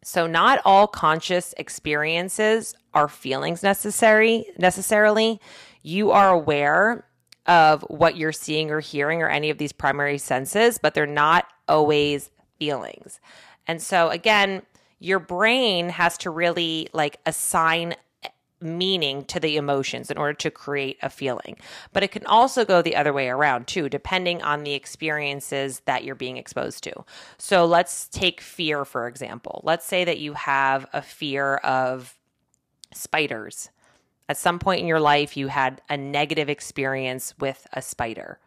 So 0.05 0.27
not 0.27 0.61
all 0.64 0.87
conscious 0.87 1.55
experiences 1.57 2.75
are 2.92 3.09
feelings 3.09 3.62
necessary 3.62 4.47
necessarily. 4.59 5.40
You 5.83 6.11
are 6.11 6.31
aware 6.31 7.07
of 7.47 7.83
what 7.83 8.16
you're 8.16 8.33
seeing 8.33 8.71
or 8.71 8.81
hearing 8.81 9.23
or 9.23 9.29
any 9.29 9.51
of 9.51 9.59
these 9.59 9.73
primary 9.73 10.18
senses, 10.18 10.79
but 10.79 10.95
they're 10.95 11.07
not 11.07 11.47
always 11.68 12.31
feelings. 12.59 13.21
And 13.66 13.81
so 13.81 14.09
again, 14.11 14.62
your 15.03 15.19
brain 15.19 15.88
has 15.88 16.17
to 16.19 16.31
really 16.31 16.88
like 16.93 17.19
assign 17.27 17.95
meaning 18.61 19.25
to 19.25 19.41
the 19.41 19.57
emotions 19.57 20.11
in 20.11 20.17
order 20.17 20.35
to 20.35 20.51
create 20.51 20.97
a 21.03 21.11
feeling. 21.11 21.57
But 21.93 22.05
it 22.05 22.12
can 22.12 22.25
also 22.27 22.65
go 22.65 22.81
the 22.81 22.95
other 22.95 23.12
way 23.12 23.29
around 23.29 23.67
too, 23.67 23.88
depending 23.88 24.41
on 24.43 24.62
the 24.62 24.75
experiences 24.75 25.81
that 25.87 26.05
you're 26.05 26.15
being 26.15 26.37
exposed 26.37 26.85
to. 26.85 27.05
So 27.38 27.67
let's 27.67 28.07
take 28.09 28.41
fear, 28.41 28.85
for 28.85 29.09
example. 29.09 29.61
Let's 29.65 29.85
say 29.85 30.05
that 30.05 30.19
you 30.19 30.35
have 30.35 30.87
a 30.93 31.03
fear 31.03 31.57
of 31.57 32.17
spiders. 32.95 33.71
At 34.29 34.37
some 34.37 34.61
point 34.61 34.81
in 34.81 34.87
your 34.87 35.01
life, 35.01 35.37
you 35.37 35.49
had 35.49 35.83
a 35.91 35.97
negative 35.97 36.49
experience 36.49 37.35
with 37.41 37.67
a 37.73 37.83
spider. 37.83 38.38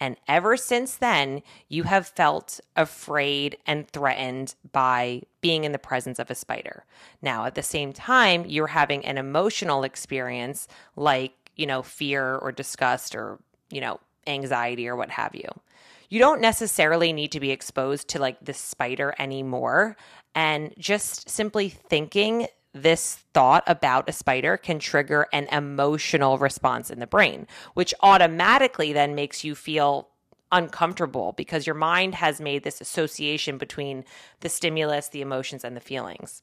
And 0.00 0.16
ever 0.26 0.56
since 0.56 0.96
then, 0.96 1.42
you 1.68 1.82
have 1.82 2.06
felt 2.06 2.58
afraid 2.74 3.58
and 3.66 3.86
threatened 3.86 4.54
by 4.72 5.22
being 5.42 5.64
in 5.64 5.72
the 5.72 5.78
presence 5.78 6.18
of 6.18 6.30
a 6.30 6.34
spider. 6.34 6.84
Now, 7.20 7.44
at 7.44 7.54
the 7.54 7.62
same 7.62 7.92
time, 7.92 8.46
you're 8.46 8.68
having 8.68 9.04
an 9.04 9.18
emotional 9.18 9.84
experience 9.84 10.66
like, 10.96 11.32
you 11.54 11.66
know, 11.66 11.82
fear 11.82 12.36
or 12.36 12.50
disgust 12.50 13.14
or, 13.14 13.38
you 13.70 13.82
know, 13.82 14.00
anxiety 14.26 14.88
or 14.88 14.96
what 14.96 15.10
have 15.10 15.34
you. 15.34 15.48
You 16.08 16.18
don't 16.18 16.40
necessarily 16.40 17.12
need 17.12 17.32
to 17.32 17.40
be 17.40 17.50
exposed 17.50 18.08
to 18.08 18.18
like 18.18 18.42
the 18.42 18.54
spider 18.54 19.14
anymore. 19.18 19.96
And 20.34 20.72
just 20.78 21.28
simply 21.28 21.68
thinking 21.68 22.46
this 22.72 23.16
thought 23.34 23.64
about 23.66 24.08
a 24.08 24.12
spider 24.12 24.56
can 24.56 24.78
trigger 24.78 25.26
an 25.32 25.46
emotional 25.50 26.38
response 26.38 26.90
in 26.90 27.00
the 27.00 27.06
brain, 27.06 27.46
which 27.74 27.94
automatically 28.02 28.92
then 28.92 29.14
makes 29.14 29.42
you 29.42 29.54
feel 29.54 30.08
uncomfortable 30.52 31.32
because 31.36 31.66
your 31.66 31.74
mind 31.74 32.14
has 32.16 32.40
made 32.40 32.62
this 32.62 32.80
association 32.80 33.58
between 33.58 34.04
the 34.40 34.48
stimulus, 34.48 35.08
the 35.08 35.20
emotions, 35.20 35.64
and 35.64 35.76
the 35.76 35.80
feelings. 35.80 36.42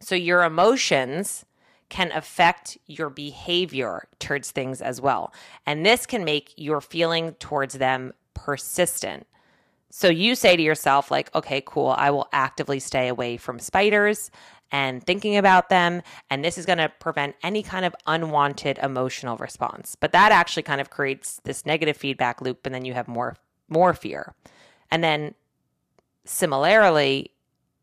So 0.00 0.14
your 0.14 0.44
emotions 0.44 1.44
can 1.88 2.12
affect 2.12 2.76
your 2.86 3.10
behavior 3.10 4.08
towards 4.18 4.50
things 4.50 4.82
as 4.82 5.00
well. 5.00 5.32
And 5.66 5.86
this 5.86 6.06
can 6.06 6.24
make 6.24 6.52
your 6.56 6.80
feeling 6.80 7.32
towards 7.34 7.74
them 7.74 8.12
persistent. 8.34 9.26
So 9.90 10.08
you 10.08 10.34
say 10.34 10.54
to 10.54 10.62
yourself, 10.62 11.10
like, 11.10 11.34
okay, 11.34 11.62
cool, 11.64 11.94
I 11.96 12.10
will 12.10 12.28
actively 12.32 12.78
stay 12.78 13.08
away 13.08 13.38
from 13.38 13.58
spiders 13.58 14.30
and 14.70 15.02
thinking 15.04 15.36
about 15.36 15.68
them. 15.68 16.02
And 16.30 16.44
this 16.44 16.58
is 16.58 16.66
going 16.66 16.78
to 16.78 16.90
prevent 17.00 17.36
any 17.42 17.62
kind 17.62 17.84
of 17.84 17.94
unwanted 18.06 18.78
emotional 18.78 19.36
response. 19.36 19.96
But 19.98 20.12
that 20.12 20.32
actually 20.32 20.62
kind 20.64 20.80
of 20.80 20.90
creates 20.90 21.40
this 21.44 21.64
negative 21.64 21.96
feedback 21.96 22.40
loop. 22.40 22.66
And 22.66 22.74
then 22.74 22.84
you 22.84 22.94
have 22.94 23.08
more, 23.08 23.36
more 23.68 23.94
fear. 23.94 24.34
And 24.90 25.02
then 25.02 25.34
similarly, 26.24 27.32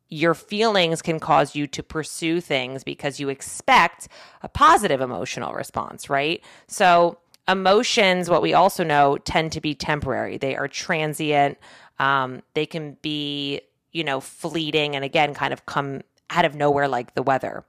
your 0.09 0.33
feelings 0.33 1.01
can 1.01 1.19
cause 1.19 1.55
you 1.55 1.67
to 1.67 1.81
pursue 1.81 2.39
things 2.39 2.83
because 2.83 3.19
you 3.19 3.29
expect 3.29 4.07
a 4.43 4.49
positive 4.49 5.01
emotional 5.01 5.53
response, 5.53 6.09
right? 6.09 6.43
So, 6.67 7.17
emotions, 7.47 8.29
what 8.29 8.41
we 8.41 8.53
also 8.53 8.83
know, 8.83 9.17
tend 9.17 9.51
to 9.51 9.61
be 9.61 9.75
temporary. 9.75 10.37
They 10.37 10.55
are 10.55 10.67
transient. 10.67 11.57
Um, 11.99 12.41
they 12.53 12.65
can 12.65 12.97
be, 13.01 13.61
you 13.91 14.03
know, 14.03 14.19
fleeting 14.19 14.95
and 14.95 15.05
again, 15.05 15.33
kind 15.33 15.53
of 15.53 15.65
come 15.65 16.01
out 16.29 16.45
of 16.45 16.55
nowhere 16.55 16.87
like 16.87 17.13
the 17.13 17.23
weather 17.23 17.65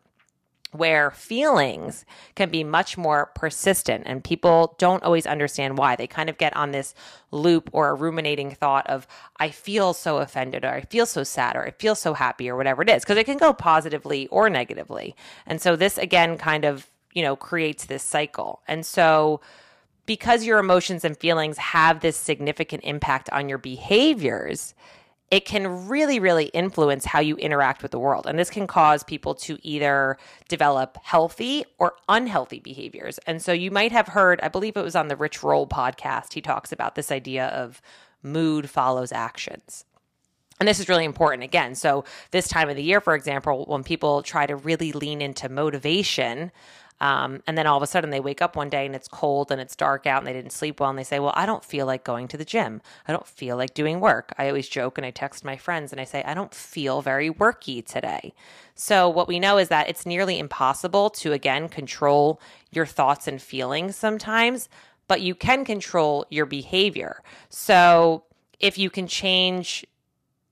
where 0.73 1.11
feelings 1.11 2.05
can 2.35 2.51
be 2.51 2.65
much 2.65 2.97
more 2.97 3.27
persistent 3.35 4.03
and 4.07 4.23
people 4.23 4.75
don't 4.79 5.03
always 5.03 5.27
understand 5.27 5.79
why. 5.79 5.97
They 5.97 6.07
kind 6.07 6.29
of 6.29 6.39
get 6.39 6.57
on 6.57 6.71
this 6.71 6.95
loop 7.31 7.71
or 7.73 7.89
a 7.89 7.95
ruminating 7.95 8.51
thought 8.51 8.87
of, 8.89 9.07
I 9.39 9.51
feel 9.51 9.95
so 9.95 10.19
offended, 10.19 10.65
or 10.65 10.71
I 10.71 10.83
feel 10.83 11.07
so 11.07 11.25
sad, 11.25 11.57
or 11.57 11.65
I 11.65 11.71
feel 11.71 11.95
so 11.95 12.15
happy, 12.15 12.49
or 12.49 12.57
whatever 12.57 12.83
it 12.83 12.91
is, 12.91 13.03
because 13.03 13.17
it 13.17 13.25
can 13.25 13.39
go 13.39 13.53
positively 13.53 14.27
or 14.29 14.51
negatively. 14.51 15.15
And 15.47 15.61
so 15.61 15.77
this 15.77 15.99
again 15.99 16.37
kind 16.39 16.65
of, 16.65 16.89
you 17.13 17.23
know, 17.23 17.37
creates 17.37 17.87
this 17.87 18.03
cycle. 18.03 18.63
And 18.69 18.85
so, 18.85 19.41
because 20.05 20.45
your 20.45 20.59
emotions 20.59 21.05
and 21.05 21.17
feelings 21.17 21.59
have 21.59 21.99
this 21.99 22.17
significant 22.17 22.85
impact 22.85 23.29
on 23.31 23.49
your 23.49 23.59
behaviors, 23.59 24.73
it 25.31 25.45
can 25.45 25.89
really, 25.89 26.21
really 26.21 26.47
influence 26.47 27.05
how 27.05 27.19
you 27.19 27.37
interact 27.37 27.83
with 27.83 27.91
the 27.91 27.99
world. 27.99 28.27
And 28.27 28.39
this 28.39 28.51
can 28.51 28.67
cause 28.67 29.03
people 29.03 29.35
to 29.37 29.59
either 29.63 30.19
develop 30.49 30.99
healthy 31.03 31.65
or 31.79 31.95
unhealthy 32.09 32.61
behaviors. 32.61 33.19
And 33.27 33.43
so 33.43 33.53
you 33.53 33.71
might 33.71 33.91
have 33.91 34.09
heard, 34.09 34.41
I 34.43 34.49
believe 34.49 34.77
it 34.77 34.85
was 34.85 34.95
on 34.95 35.09
the 35.09 35.17
Rich 35.17 35.43
Roll 35.43 35.67
podcast, 35.67 36.35
he 36.35 36.41
talks 36.41 36.71
about 36.71 36.95
this 36.95 37.11
idea 37.11 37.47
of 37.47 37.83
mood 38.23 38.71
follows 38.71 39.11
actions. 39.11 39.85
And 40.59 40.69
this 40.69 40.81
is 40.81 40.89
really 40.89 41.05
important 41.05 41.43
again. 41.43 41.75
So, 41.75 42.05
this 42.31 42.49
time 42.49 42.71
of 42.71 42.77
the 42.77 42.83
year, 42.83 43.03
for 43.03 43.15
example, 43.15 43.67
when 43.67 43.85
people 43.85 44.23
try 44.23 44.47
to 44.47 44.57
really 44.57 44.91
lean 44.93 45.21
into 45.21 45.51
motivation, 45.51 46.51
um, 47.01 47.43
and 47.47 47.59
then 47.59 47.67
all 47.67 47.77
of 47.77 47.83
a 47.83 47.87
sudden 47.87 48.11
they 48.11 48.21
wake 48.21 48.41
up 48.41 48.57
one 48.57 48.71
day 48.71 48.87
and 48.87 48.95
it's 48.95 49.09
cold 49.09 49.51
and 49.51 49.61
it's 49.61 49.77
dark 49.77 50.07
out 50.07 50.19
and 50.19 50.27
they 50.27 50.33
didn't 50.33 50.53
sleep 50.53 50.81
well 50.81 50.89
and 50.89 50.99
they 50.99 51.05
say, 51.05 51.19
Well, 51.19 51.33
I 51.37 51.45
don't 51.45 51.65
feel 51.65 51.85
like 51.85 52.05
going 52.05 52.27
to 52.29 52.37
the 52.37 52.45
gym. 52.45 52.81
I 53.07 53.13
don't 53.13 53.27
feel 53.27 53.57
like 53.57 53.75
doing 53.75 54.01
work. 54.01 54.33
I 54.39 54.49
always 54.49 54.69
joke 54.69 54.97
and 54.97 55.07
I 55.07 55.11
text 55.11 55.45
my 55.45 55.57
friends 55.57 55.93
and 55.93 56.01
I 56.01 56.05
say, 56.05 56.23
I 56.25 56.35
don't 56.35 56.55
feel 56.55 57.03
very 57.03 57.31
worky 57.31 57.85
today. 57.85 58.33
So, 58.75 59.09
what 59.09 59.29
we 59.29 59.39
know 59.39 59.59
is 59.59 59.69
that 59.69 59.89
it's 59.89 60.07
nearly 60.07 60.39
impossible 60.39 61.11
to, 61.11 61.33
again, 61.33 61.69
control 61.69 62.41
your 62.71 62.87
thoughts 62.87 63.29
and 63.29 63.41
feelings 63.41 63.97
sometimes, 63.97 64.69
but 65.07 65.21
you 65.21 65.35
can 65.35 65.65
control 65.65 66.25
your 66.31 66.47
behavior. 66.47 67.23
So, 67.51 68.25
if 68.59 68.79
you 68.79 68.89
can 68.89 69.07
change 69.07 69.85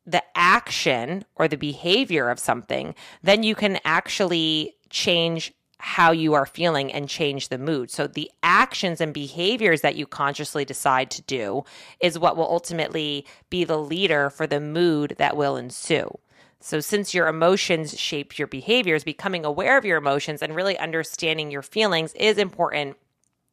the 0.07 0.23
action 0.35 1.25
or 1.37 1.49
the 1.49 1.57
behavior 1.57 2.29
of 2.29 2.39
something, 2.39 2.95
then 3.23 3.43
you 3.43 3.55
can 3.55 3.79
actually 3.85 4.77
change 4.91 5.55
how 5.79 6.13
you 6.13 6.35
are 6.35 6.47
feeling 6.47 6.93
and 6.93 7.09
change 7.09 7.49
the 7.49 7.59
mood. 7.59 7.91
So 7.91 8.07
the 8.07 8.31
actions 8.43 9.01
and 9.01 9.13
behaviors 9.13 9.81
that 9.83 9.97
you 9.97 10.07
consciously 10.07 10.65
decide 10.65 11.11
to 11.13 11.23
do 11.23 11.65
is 12.01 12.19
what 12.19 12.37
will 12.37 12.51
ultimately 12.51 13.27
be 13.51 13.65
the 13.65 13.79
leader 13.79 14.31
for 14.31 14.47
the 14.47 14.61
mood 14.61 15.15
that 15.19 15.37
will 15.37 15.57
ensue. 15.57 16.19
So, 16.61 16.81
since 16.81 17.13
your 17.13 17.29
emotions 17.29 18.01
shape 18.01 18.39
your 18.39 18.49
behaviors, 18.49 19.05
becoming 19.05 19.45
aware 19.45 19.77
of 19.77 19.85
your 19.85 19.99
emotions 19.99 20.41
and 20.41 20.57
really 20.57 20.79
understanding 20.79 21.51
your 21.51 21.61
feelings 21.61 22.15
is 22.15 22.39
important 22.39 22.97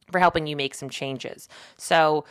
for 0.10 0.20
helping 0.20 0.48
you 0.48 0.56
make 0.56 0.74
some 0.74 0.90
changes. 0.90 1.50
So, 1.76 2.24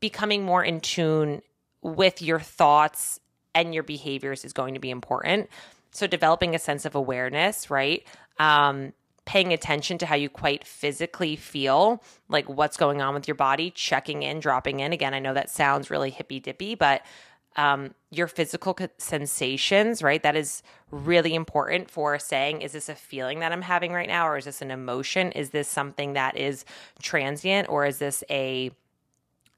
becoming 0.00 0.44
more 0.44 0.62
in 0.62 0.80
tune 0.80 1.40
with 1.80 2.20
your 2.20 2.40
thoughts 2.40 3.20
and 3.54 3.72
your 3.72 3.82
behaviors 3.82 4.44
is 4.44 4.52
going 4.52 4.74
to 4.74 4.80
be 4.80 4.90
important. 4.90 5.48
So, 5.92 6.06
developing 6.06 6.54
a 6.54 6.58
sense 6.58 6.84
of 6.84 6.94
awareness, 6.94 7.70
right? 7.70 8.06
Um, 8.38 8.92
paying 9.28 9.52
attention 9.52 9.98
to 9.98 10.06
how 10.06 10.14
you 10.14 10.30
quite 10.30 10.66
physically 10.66 11.36
feel, 11.36 12.02
like 12.30 12.48
what's 12.48 12.78
going 12.78 13.02
on 13.02 13.12
with 13.12 13.28
your 13.28 13.34
body, 13.34 13.70
checking 13.70 14.22
in, 14.22 14.40
dropping 14.40 14.80
in. 14.80 14.90
Again, 14.90 15.12
I 15.12 15.18
know 15.18 15.34
that 15.34 15.50
sounds 15.50 15.90
really 15.90 16.08
hippy 16.08 16.40
dippy, 16.40 16.74
but 16.74 17.02
um, 17.54 17.94
your 18.10 18.26
physical 18.26 18.74
sensations, 18.96 20.02
right? 20.02 20.22
That 20.22 20.34
is 20.34 20.62
really 20.90 21.34
important 21.34 21.90
for 21.90 22.18
saying, 22.18 22.62
is 22.62 22.72
this 22.72 22.88
a 22.88 22.94
feeling 22.94 23.40
that 23.40 23.52
I'm 23.52 23.60
having 23.60 23.92
right 23.92 24.08
now, 24.08 24.26
or 24.26 24.38
is 24.38 24.46
this 24.46 24.62
an 24.62 24.70
emotion? 24.70 25.30
Is 25.32 25.50
this 25.50 25.68
something 25.68 26.14
that 26.14 26.34
is 26.38 26.64
transient, 27.02 27.68
or 27.68 27.84
is 27.84 27.98
this 27.98 28.24
a 28.30 28.70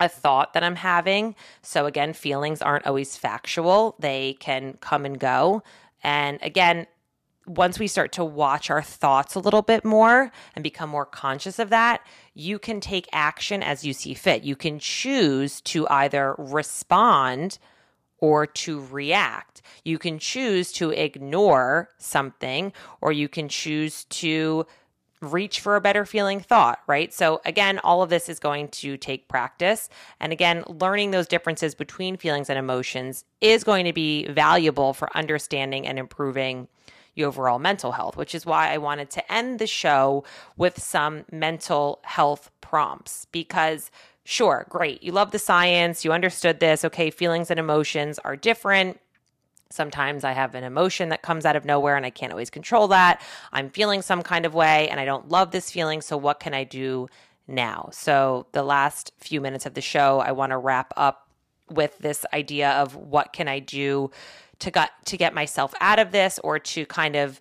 a 0.01 0.09
thought 0.09 0.53
that 0.55 0.65
I'm 0.65 0.77
having? 0.77 1.37
So 1.63 1.87
again, 1.87 2.13
feelings 2.13 2.61
aren't 2.61 2.89
always 2.89 3.17
factual; 3.17 3.95
they 4.01 4.37
can 4.41 4.79
come 4.81 5.07
and 5.07 5.17
go. 5.17 5.63
And 6.03 6.41
again, 6.43 6.89
once 7.57 7.81
we 7.81 7.89
start 7.89 8.13
to 8.13 8.25
watch 8.25 8.71
our 8.71 8.83
thoughts 8.83 9.35
a 9.35 9.41
little 9.41 9.63
bit 9.63 9.85
more 9.85 10.31
and 10.55 10.63
become 10.63 10.89
more 10.89 11.05
conscious 11.05 11.59
of 11.59 11.71
that, 11.71 12.01
you 12.33 12.59
can 12.59 12.81
take 12.81 13.09
action 13.13 13.63
as 13.63 13.85
you 13.85 13.93
see 13.93 14.15
fit. 14.15 14.45
You 14.45 14.55
can 14.55 14.79
choose 14.79 15.61
to 15.63 15.89
either 15.89 16.37
respond 16.39 17.59
or 18.19 18.47
to 18.47 18.87
react. 18.91 19.63
You 19.85 19.99
can 19.99 20.19
choose 20.21 20.73
to 20.75 20.91
ignore 20.91 21.89
something 21.99 22.73
or 23.01 23.11
you 23.11 23.29
can 23.29 23.49
choose 23.49 24.05
to 24.05 24.67
reach 25.21 25.61
for 25.61 25.77
a 25.77 25.81
better 25.81 26.07
feeling 26.07 26.41
thought, 26.41 26.79
right? 26.87 27.13
So, 27.13 27.41
again, 27.45 27.79
all 27.81 28.03
of 28.03 28.11
this 28.11 28.29
is 28.29 28.39
going 28.39 28.69
to 28.69 28.97
take 28.97 29.29
practice. 29.29 29.89
And 30.19 30.33
again, 30.33 30.65
learning 30.67 31.11
those 31.11 31.27
differences 31.27 31.75
between 31.75 32.17
feelings 32.17 32.49
and 32.49 32.59
emotions 32.59 33.25
is 33.41 33.65
going 33.65 33.85
to 33.85 33.93
be 33.93 34.27
valuable 34.29 34.95
for 34.95 35.15
understanding 35.17 35.87
and 35.87 35.99
improving 35.99 36.69
your 37.15 37.29
overall 37.29 37.59
mental 37.59 37.93
health, 37.93 38.17
which 38.17 38.35
is 38.35 38.47
why 38.47 38.73
I 38.73 38.79
wanted 38.79 39.11
to 39.11 39.33
end 39.33 39.59
the 39.59 39.67
show 39.67 40.25
with 40.57 40.83
some 40.83 41.25
mental 41.31 42.01
health 42.05 42.51
prompts 42.61 43.27
because 43.33 43.91
sure, 44.25 44.67
great. 44.69 45.03
You 45.03 45.13
love 45.13 45.33
the 45.33 45.39
science, 45.39 46.05
you 46.05 46.13
understood 46.13 46.61
this. 46.61 46.85
Okay, 46.85 47.11
feelings 47.11 47.51
and 47.51 47.61
emotions 47.61 48.19
are 48.21 48.37
different. 48.37 49.01
Sometimes 49.71 50.25
I 50.25 50.33
have 50.33 50.55
an 50.55 50.65
emotion 50.65 51.11
that 51.11 51.23
comes 51.23 51.47
out 51.47 51.55
of 51.55 51.65
nowhere 51.65 51.97
and 51.97 52.05
I 52.05 52.11
can't 52.11 52.33
always 52.33 52.51
control 52.51 52.89
that. 52.89 53.23
I'm 53.53 53.71
feeling 53.71 54.03
some 54.03 54.23
kind 54.23 54.45
of 54.45 54.55
way 54.55 54.89
and 54.89 54.99
I 54.99 55.05
don't 55.05 55.29
love 55.29 55.53
this 55.53 55.71
feeling. 55.71 56.01
So, 56.01 56.17
what 56.17 56.41
can 56.41 56.55
I 56.55 56.65
do 56.65 57.09
now? 57.47 57.91
So, 57.93 58.47
the 58.51 58.65
last 58.65 59.13
few 59.19 59.41
minutes 59.41 59.67
of 59.67 59.75
the 59.75 59.81
show, 59.81 60.19
I 60.19 60.33
want 60.33 60.51
to 60.51 60.59
wrap 60.59 60.93
up 60.97 61.29
with 61.71 61.99
this 61.99 62.27
idea 62.33 62.71
of 62.73 62.97
what 62.97 63.33
can 63.33 63.47
I 63.47 63.61
do 63.61 64.11
to 64.61 64.71
get 64.71 64.91
to 65.07 65.17
get 65.17 65.35
myself 65.35 65.75
out 65.81 65.99
of 65.99 66.13
this 66.13 66.39
or 66.45 66.59
to 66.59 66.87
kind 66.87 67.17
of 67.17 67.41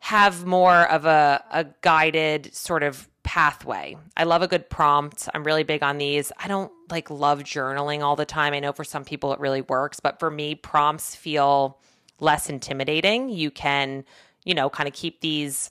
have 0.00 0.44
more 0.44 0.88
of 0.90 1.04
a, 1.04 1.44
a 1.50 1.66
guided 1.80 2.54
sort 2.54 2.82
of 2.82 3.08
pathway. 3.24 3.96
I 4.16 4.24
love 4.24 4.42
a 4.42 4.48
good 4.48 4.70
prompt. 4.70 5.28
I'm 5.34 5.44
really 5.44 5.64
big 5.64 5.82
on 5.82 5.98
these. 5.98 6.32
I 6.38 6.48
don't 6.48 6.72
like 6.88 7.10
love 7.10 7.40
journaling 7.40 8.00
all 8.00 8.16
the 8.16 8.24
time. 8.24 8.54
I 8.54 8.60
know 8.60 8.72
for 8.72 8.84
some 8.84 9.04
people 9.04 9.32
it 9.32 9.40
really 9.40 9.60
works, 9.60 10.00
but 10.00 10.18
for 10.18 10.30
me, 10.30 10.54
prompts 10.54 11.14
feel 11.14 11.78
less 12.20 12.48
intimidating. 12.48 13.28
You 13.28 13.50
can, 13.50 14.04
you 14.44 14.54
know, 14.54 14.70
kind 14.70 14.88
of 14.88 14.94
keep 14.94 15.20
these 15.20 15.70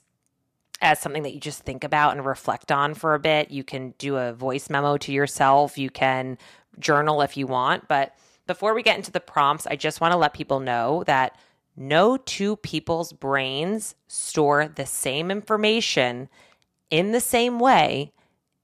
as 0.80 1.00
something 1.00 1.24
that 1.24 1.34
you 1.34 1.40
just 1.40 1.64
think 1.64 1.82
about 1.82 2.16
and 2.16 2.24
reflect 2.24 2.70
on 2.70 2.94
for 2.94 3.14
a 3.14 3.18
bit. 3.18 3.50
You 3.50 3.64
can 3.64 3.94
do 3.98 4.16
a 4.16 4.32
voice 4.32 4.70
memo 4.70 4.96
to 4.98 5.12
yourself. 5.12 5.76
You 5.76 5.90
can 5.90 6.38
journal 6.78 7.22
if 7.22 7.36
you 7.36 7.46
want. 7.46 7.88
But 7.88 8.14
before 8.48 8.74
we 8.74 8.82
get 8.82 8.96
into 8.96 9.12
the 9.12 9.20
prompts, 9.20 9.68
I 9.68 9.76
just 9.76 10.00
want 10.00 10.10
to 10.10 10.18
let 10.18 10.34
people 10.34 10.58
know 10.58 11.04
that 11.06 11.38
no 11.76 12.16
two 12.16 12.56
people's 12.56 13.12
brains 13.12 13.94
store 14.08 14.66
the 14.66 14.86
same 14.86 15.30
information 15.30 16.28
in 16.90 17.12
the 17.12 17.20
same 17.20 17.60
way 17.60 18.12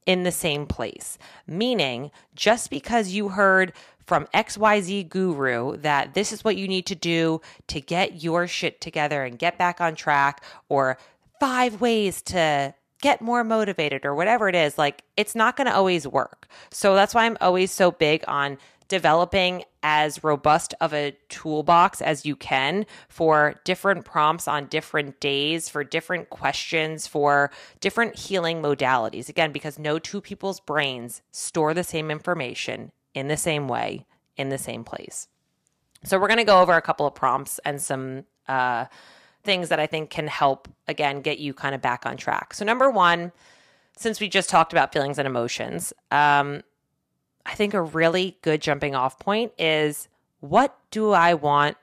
in 0.06 0.22
the 0.22 0.32
same 0.32 0.66
place. 0.66 1.18
Meaning, 1.46 2.10
just 2.34 2.70
because 2.70 3.10
you 3.10 3.30
heard 3.30 3.72
from 4.06 4.26
XYZ 4.34 5.08
guru 5.08 5.76
that 5.78 6.14
this 6.14 6.32
is 6.32 6.44
what 6.44 6.56
you 6.56 6.68
need 6.68 6.86
to 6.86 6.94
do 6.94 7.40
to 7.68 7.80
get 7.80 8.22
your 8.22 8.46
shit 8.46 8.80
together 8.80 9.24
and 9.24 9.38
get 9.38 9.56
back 9.56 9.80
on 9.80 9.94
track, 9.94 10.42
or 10.68 10.98
five 11.40 11.80
ways 11.80 12.20
to 12.22 12.74
get 13.00 13.22
more 13.22 13.44
motivated, 13.44 14.04
or 14.04 14.14
whatever 14.14 14.48
it 14.48 14.54
is, 14.54 14.76
like 14.76 15.02
it's 15.16 15.34
not 15.34 15.56
going 15.56 15.66
to 15.66 15.74
always 15.74 16.06
work. 16.06 16.48
So 16.70 16.94
that's 16.94 17.14
why 17.14 17.24
I'm 17.24 17.38
always 17.40 17.70
so 17.70 17.90
big 17.90 18.24
on 18.28 18.58
developing 18.94 19.64
as 19.82 20.22
robust 20.22 20.72
of 20.80 20.94
a 20.94 21.16
toolbox 21.28 22.00
as 22.00 22.24
you 22.24 22.36
can 22.36 22.86
for 23.08 23.60
different 23.64 24.04
prompts 24.04 24.46
on 24.46 24.66
different 24.66 25.18
days, 25.18 25.68
for 25.68 25.82
different 25.82 26.30
questions, 26.30 27.08
for 27.08 27.50
different 27.80 28.16
healing 28.16 28.62
modalities. 28.62 29.28
Again, 29.28 29.50
because 29.50 29.80
no 29.80 29.98
two 29.98 30.20
people's 30.20 30.60
brains 30.60 31.22
store 31.32 31.74
the 31.74 31.82
same 31.82 32.08
information 32.08 32.92
in 33.14 33.26
the 33.26 33.36
same 33.36 33.66
way, 33.66 34.06
in 34.36 34.48
the 34.48 34.58
same 34.58 34.84
place. 34.84 35.26
So, 36.04 36.20
we're 36.20 36.28
going 36.28 36.38
to 36.38 36.44
go 36.44 36.60
over 36.60 36.74
a 36.74 36.82
couple 36.82 37.04
of 37.04 37.16
prompts 37.16 37.58
and 37.64 37.82
some 37.82 38.26
uh, 38.46 38.84
things 39.42 39.70
that 39.70 39.80
I 39.80 39.88
think 39.88 40.08
can 40.08 40.28
help, 40.28 40.68
again, 40.86 41.20
get 41.20 41.40
you 41.40 41.52
kind 41.52 41.74
of 41.74 41.82
back 41.82 42.06
on 42.06 42.16
track. 42.16 42.54
So, 42.54 42.64
number 42.64 42.88
one, 42.88 43.32
since 43.96 44.20
we 44.20 44.28
just 44.28 44.48
talked 44.48 44.72
about 44.72 44.92
feelings 44.92 45.18
and 45.18 45.26
emotions, 45.26 45.92
um, 46.12 46.62
I 47.46 47.54
think 47.54 47.74
a 47.74 47.82
really 47.82 48.38
good 48.42 48.60
jumping 48.62 48.94
off 48.94 49.18
point 49.18 49.52
is 49.58 50.08
what 50.40 50.76
do 50.90 51.12
I 51.12 51.34
want 51.34 51.76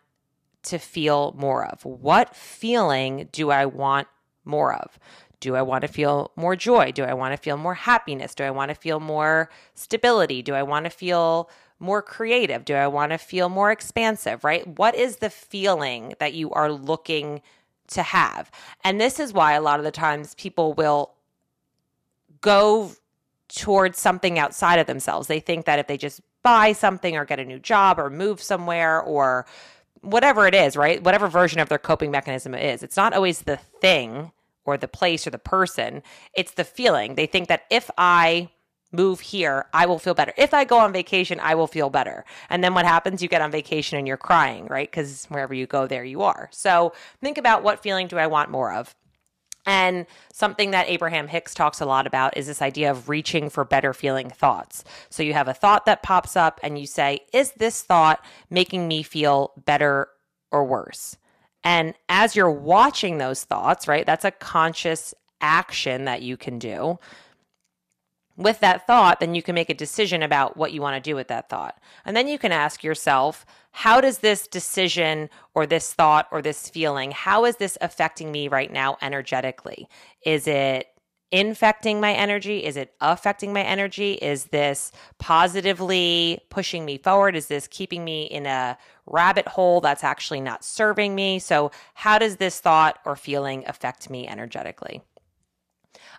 to 0.64 0.78
feel 0.78 1.34
more 1.38 1.66
of? 1.66 1.84
What 1.86 2.36
feeling 2.36 3.30
do 3.32 3.52
I 3.52 3.66
want 3.66 4.08
more 4.46 4.74
of? 4.74 5.00
Do 5.40 5.56
I 5.56 5.64
want 5.64 5.82
to 5.82 5.88
feel 5.88 6.32
more 6.36 6.56
joy? 6.56 6.92
Do 6.92 7.04
I 7.04 7.14
want 7.14 7.34
to 7.34 7.38
feel 7.38 7.58
more 7.58 7.74
happiness? 7.74 8.36
Do 8.36 8.44
I 8.44 8.52
want 8.52 8.70
to 8.70 8.76
feel 8.76 9.00
more 9.00 9.50
stability? 9.74 10.44
Do 10.44 10.54
I 10.54 10.64
want 10.64 10.86
to 10.86 10.92
feel 10.92 11.50
more 11.80 12.04
creative? 12.04 12.64
Do 12.64 12.76
I 12.76 12.88
want 12.88 13.12
to 13.12 13.18
feel 13.18 13.50
more 13.50 13.72
expansive, 13.72 14.44
right? 14.44 14.68
What 14.68 14.96
is 14.96 15.18
the 15.18 15.32
feeling 15.32 16.14
that 16.20 16.36
you 16.36 16.52
are 16.52 16.72
looking 16.72 17.42
to 17.88 18.04
have? 18.04 18.52
And 18.84 19.02
this 19.02 19.20
is 19.20 19.34
why 19.34 19.54
a 19.54 19.62
lot 19.62 19.80
of 19.80 19.84
the 19.84 19.92
times 19.92 20.36
people 20.36 20.74
will 20.74 21.16
go 22.42 22.92
towards 23.56 24.00
something 24.00 24.40
outside 24.40 24.80
of 24.80 24.88
themselves. 24.88 25.28
They 25.28 25.40
think 25.40 25.66
that 25.66 25.80
if 25.80 25.88
they 25.88 25.98
just 25.98 26.22
buy 26.44 26.74
something 26.74 27.16
or 27.16 27.26
get 27.26 27.40
a 27.40 27.46
new 27.46 27.60
job 27.60 28.00
or 28.00 28.10
move 28.10 28.42
somewhere 28.42 29.02
or 29.02 29.46
whatever 30.02 30.48
it 30.48 30.56
is, 30.56 30.76
right? 30.76 31.04
Whatever 31.04 31.28
version 31.28 31.60
of 31.60 31.70
their 31.70 31.78
coping 31.78 32.12
mechanism 32.12 32.56
it 32.56 32.64
is, 32.64 32.84
it's 32.84 32.98
not 32.98 33.14
always 33.14 33.42
the 33.42 33.58
thing 33.58 34.32
or 34.66 34.78
the 34.78 34.88
place 34.88 35.26
or 35.26 35.32
the 35.32 35.40
person, 35.40 36.04
it's 36.34 36.54
the 36.54 36.64
feeling. 36.64 37.16
They 37.16 37.26
think 37.26 37.48
that 37.48 37.64
if 37.70 37.90
I 37.98 38.50
move 38.92 39.20
here, 39.22 39.66
I 39.74 39.86
will 39.86 40.00
feel 40.00 40.14
better. 40.14 40.34
If 40.38 40.54
I 40.54 40.66
go 40.66 40.78
on 40.78 40.94
vacation, 40.94 41.40
I 41.40 41.56
will 41.56 41.68
feel 41.68 41.90
better. 41.90 42.26
And 42.50 42.64
then 42.64 42.74
what 42.74 42.86
happens? 42.86 43.22
You 43.22 43.30
get 43.30 43.42
on 43.42 43.52
vacation 43.52 43.98
and 43.98 44.08
you're 44.08 44.18
crying, 44.18 44.68
right? 44.68 44.90
Because 44.90 45.26
wherever 45.26 45.54
you 45.54 45.66
go, 45.66 45.88
there 45.88 46.04
you 46.04 46.22
are. 46.22 46.50
So 46.52 46.94
think 47.22 47.38
about 47.38 47.64
what 47.64 47.82
feeling 47.82 48.08
do 48.08 48.18
I 48.18 48.28
want 48.28 48.52
more 48.52 48.74
of? 48.74 48.96
And 49.66 50.08
something 50.34 50.72
that 50.72 50.90
Abraham 50.90 51.28
Hicks 51.28 51.54
talks 51.54 51.82
a 51.82 51.86
lot 51.86 52.08
about 52.08 52.36
is 52.36 52.48
this 52.48 52.62
idea 52.62 52.90
of 52.90 53.10
reaching 53.10 53.50
for 53.50 53.64
better 53.64 53.94
feeling 53.94 54.30
thoughts. 54.30 54.84
So 55.10 55.22
you 55.24 55.34
have 55.34 55.48
a 55.48 55.54
thought 55.54 55.86
that 55.86 56.04
pops 56.04 56.36
up 56.36 56.60
and 56.64 56.80
you 56.80 56.88
say, 56.88 57.22
Is 57.32 57.52
this 57.54 57.82
thought 57.82 58.24
making 58.50 58.88
me 58.88 59.04
feel 59.04 59.52
better 59.66 60.08
or 60.52 60.66
worse? 60.66 61.18
And 61.64 61.94
as 62.10 62.36
you're 62.36 62.52
watching 62.52 63.18
those 63.18 63.44
thoughts, 63.44 63.88
right, 63.88 64.06
that's 64.06 64.26
a 64.26 64.32
conscious 64.32 65.14
action 65.42 66.06
that 66.06 66.22
you 66.22 66.38
can 66.38 66.58
do 66.60 67.00
with 68.44 68.60
that 68.60 68.88
thought, 68.88 69.20
then 69.20 69.36
you 69.36 69.42
can 69.42 69.56
make 69.56 69.70
a 69.70 69.74
decision 69.74 70.24
about 70.24 70.58
what 70.58 70.72
you 70.72 70.82
want 70.82 71.02
to 71.02 71.10
do 71.10 71.16
with 71.16 71.28
that 71.30 71.50
thought. 71.50 71.80
And 72.06 72.16
then 72.16 72.28
you 72.28 72.38
can 72.38 72.52
ask 72.52 72.84
yourself, 72.84 73.46
how 73.72 74.02
does 74.02 74.20
this 74.20 74.48
decision 74.48 75.30
or 75.54 75.66
this 75.66 75.94
thought 75.94 76.28
or 76.32 76.42
this 76.42 76.70
feeling, 76.70 77.12
how 77.12 77.46
is 77.46 77.58
this 77.58 77.78
affecting 77.82 78.32
me 78.32 78.48
right 78.48 78.72
now 78.72 78.98
energetically? 79.02 79.88
Is 80.26 80.48
it 80.48 80.88
infecting 81.32 82.02
my 82.02 82.14
energy? 82.14 82.64
Is 82.64 82.76
it 82.76 82.94
affecting 83.00 83.54
my 83.54 83.64
energy? 83.64 84.14
Is 84.14 84.46
this 84.46 84.92
positively 85.18 86.40
pushing 86.50 86.84
me 86.86 86.98
forward? 86.98 87.36
Is 87.36 87.48
this 87.48 87.68
keeping 87.68 88.04
me 88.04 88.24
in 88.24 88.46
a 88.46 88.78
rabbit 89.06 89.48
hole 89.48 89.82
that's 89.82 90.04
actually 90.04 90.42
not 90.42 90.64
serving 90.64 91.16
me? 91.16 91.40
So, 91.40 91.72
how 91.94 92.20
does 92.20 92.36
this 92.36 92.60
thought 92.60 93.00
or 93.06 93.16
feeling 93.16 93.64
affect 93.66 94.10
me 94.10 94.28
energetically? 94.28 95.02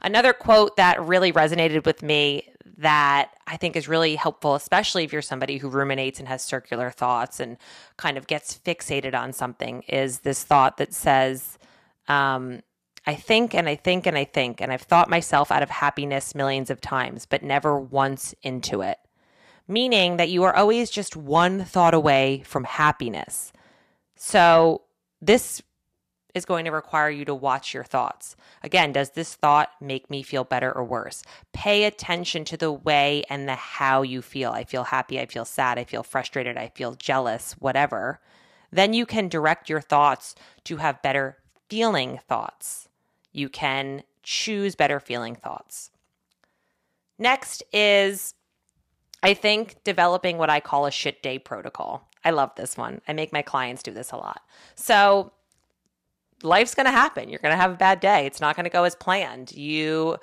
Another 0.02 0.32
quote 0.32 0.76
that 0.76 1.00
really 1.00 1.32
resonated 1.32 1.86
with 1.86 2.02
me 2.02 2.48
that 2.78 3.30
I 3.46 3.56
think 3.56 3.76
is 3.76 3.86
really 3.86 4.16
helpful, 4.16 4.56
especially 4.56 5.04
if 5.04 5.12
you're 5.12 5.22
somebody 5.22 5.58
who 5.58 5.68
ruminates 5.68 6.18
and 6.18 6.26
has 6.26 6.42
circular 6.42 6.90
thoughts 6.90 7.38
and 7.38 7.56
kind 7.96 8.18
of 8.18 8.26
gets 8.26 8.58
fixated 8.58 9.14
on 9.14 9.32
something, 9.32 9.82
is 9.82 10.20
this 10.20 10.42
thought 10.42 10.76
that 10.78 10.92
says, 10.92 11.58
um, 12.08 12.62
I 13.06 13.14
think 13.14 13.54
and 13.54 13.68
I 13.68 13.76
think 13.76 14.06
and 14.06 14.18
I 14.18 14.24
think, 14.24 14.60
and 14.60 14.72
I've 14.72 14.82
thought 14.82 15.08
myself 15.08 15.52
out 15.52 15.62
of 15.62 15.70
happiness 15.70 16.34
millions 16.34 16.70
of 16.70 16.80
times, 16.80 17.26
but 17.26 17.42
never 17.42 17.78
once 17.78 18.34
into 18.42 18.80
it. 18.80 18.98
Meaning 19.68 20.16
that 20.16 20.30
you 20.30 20.42
are 20.42 20.54
always 20.54 20.90
just 20.90 21.16
one 21.16 21.64
thought 21.64 21.94
away 21.94 22.42
from 22.44 22.64
happiness. 22.64 23.52
So, 24.16 24.82
this 25.20 25.62
is 26.34 26.44
going 26.44 26.64
to 26.64 26.70
require 26.70 27.10
you 27.10 27.24
to 27.26 27.34
watch 27.34 27.74
your 27.74 27.84
thoughts. 27.84 28.36
Again, 28.62 28.92
does 28.92 29.10
this 29.10 29.34
thought 29.34 29.70
make 29.80 30.08
me 30.08 30.22
feel 30.22 30.44
better 30.44 30.72
or 30.72 30.84
worse? 30.84 31.22
Pay 31.52 31.84
attention 31.84 32.44
to 32.46 32.56
the 32.56 32.72
way 32.72 33.22
and 33.28 33.48
the 33.48 33.54
how 33.54 34.02
you 34.02 34.22
feel. 34.22 34.50
I 34.50 34.64
feel 34.64 34.84
happy, 34.84 35.20
I 35.20 35.26
feel 35.26 35.44
sad, 35.44 35.78
I 35.78 35.84
feel 35.84 36.02
frustrated, 36.02 36.56
I 36.56 36.68
feel 36.74 36.94
jealous, 36.94 37.52
whatever. 37.58 38.20
Then 38.70 38.94
you 38.94 39.04
can 39.04 39.28
direct 39.28 39.68
your 39.68 39.82
thoughts 39.82 40.34
to 40.64 40.78
have 40.78 41.02
better 41.02 41.36
feeling 41.68 42.20
thoughts. 42.28 42.88
You 43.32 43.48
can 43.48 44.02
choose 44.22 44.74
better 44.74 45.00
feeling 45.00 45.34
thoughts. 45.34 45.90
Next 47.18 47.62
is, 47.72 48.34
I 49.22 49.34
think, 49.34 49.84
developing 49.84 50.38
what 50.38 50.50
I 50.50 50.60
call 50.60 50.86
a 50.86 50.90
shit 50.90 51.22
day 51.22 51.38
protocol. 51.38 52.08
I 52.24 52.30
love 52.30 52.52
this 52.56 52.76
one. 52.76 53.00
I 53.06 53.12
make 53.12 53.32
my 53.32 53.42
clients 53.42 53.82
do 53.82 53.90
this 53.90 54.12
a 54.12 54.16
lot. 54.16 54.40
So, 54.74 55.32
life's 56.44 56.74
going 56.74 56.86
to 56.86 56.92
happen. 56.92 57.28
You're 57.28 57.38
going 57.38 57.52
to 57.52 57.60
have 57.60 57.72
a 57.72 57.76
bad 57.76 58.00
day. 58.00 58.26
It's 58.26 58.40
not 58.40 58.56
going 58.56 58.64
to 58.64 58.70
go 58.70 58.84
as 58.84 58.94
planned. 58.94 59.52
You 59.52 60.16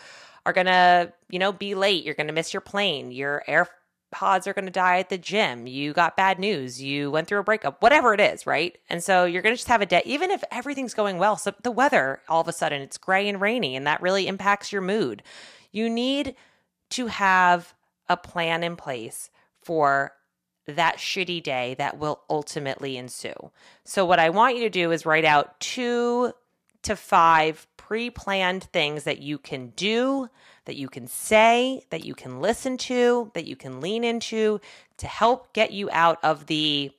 are 0.46 0.54
going 0.54 0.68
to, 0.68 1.14
you 1.30 1.40
know, 1.40 1.52
be 1.52 1.76
late. 1.76 2.04
You're 2.04 2.16
going 2.16 2.28
to 2.28 2.34
miss 2.34 2.54
your 2.54 2.62
plane. 2.62 3.12
Your 3.12 3.44
AirPods 3.48 4.48
are 4.48 4.54
going 4.54 4.66
to 4.66 4.72
die 4.72 5.00
at 5.00 5.10
the 5.10 5.18
gym. 5.18 5.68
You 5.68 5.94
got 5.94 6.18
bad 6.18 6.40
news. 6.40 6.82
You 6.82 7.12
went 7.12 7.28
through 7.28 7.40
a 7.40 7.44
breakup, 7.44 7.82
whatever 7.82 8.14
it 8.14 8.20
is, 8.20 8.48
right? 8.48 8.78
And 8.90 9.04
so 9.04 9.26
you're 9.26 9.42
going 9.42 9.54
to 9.54 9.58
just 9.58 9.68
have 9.68 9.82
a 9.82 9.86
day, 9.86 10.02
even 10.06 10.32
if 10.32 10.44
everything's 10.52 10.94
going 10.94 11.18
well. 11.18 11.36
So 11.38 11.54
the 11.62 11.72
weather, 11.72 12.22
all 12.28 12.42
of 12.42 12.48
a 12.48 12.54
sudden, 12.54 12.82
it's 12.82 12.98
gray 12.98 13.28
and 13.28 13.42
rainy, 13.42 13.76
and 13.76 13.86
that 13.86 14.02
really 14.02 14.28
impacts 14.28 14.72
your 14.72 14.82
mood. 14.82 15.24
You 15.72 15.90
need 15.90 16.36
to 16.92 17.08
have 17.08 17.74
a 18.08 18.18
plan 18.18 18.64
in 18.64 18.76
place 18.76 19.30
for 19.62 20.14
that 20.76 20.98
shitty 20.98 21.42
day 21.42 21.76
that 21.78 21.98
will 21.98 22.22
ultimately 22.30 22.98
ensue. 22.98 23.52
So, 23.84 24.06
what 24.06 24.20
I 24.20 24.30
want 24.30 24.56
you 24.56 24.64
to 24.64 24.70
do 24.70 24.92
is 24.92 25.06
write 25.06 25.26
out 25.26 25.60
two 25.60 26.34
to 26.84 26.96
five 26.96 27.68
pre 27.78 28.10
planned 28.10 28.66
things 28.66 29.04
that 29.04 29.22
you 29.22 29.38
can 29.38 29.70
do, 29.70 30.30
that 30.66 30.76
you 30.76 30.90
can 30.90 31.08
say, 31.08 31.84
that 31.90 32.06
you 32.06 32.14
can 32.14 32.42
listen 32.42 32.78
to, 32.78 33.32
that 33.34 33.48
you 33.48 33.56
can 33.56 33.82
lean 33.82 34.04
into 34.04 34.60
to 34.98 35.08
help 35.08 35.54
get 35.54 35.72
you 35.72 35.90
out 35.92 36.20
of 36.24 36.46
the 36.46 36.92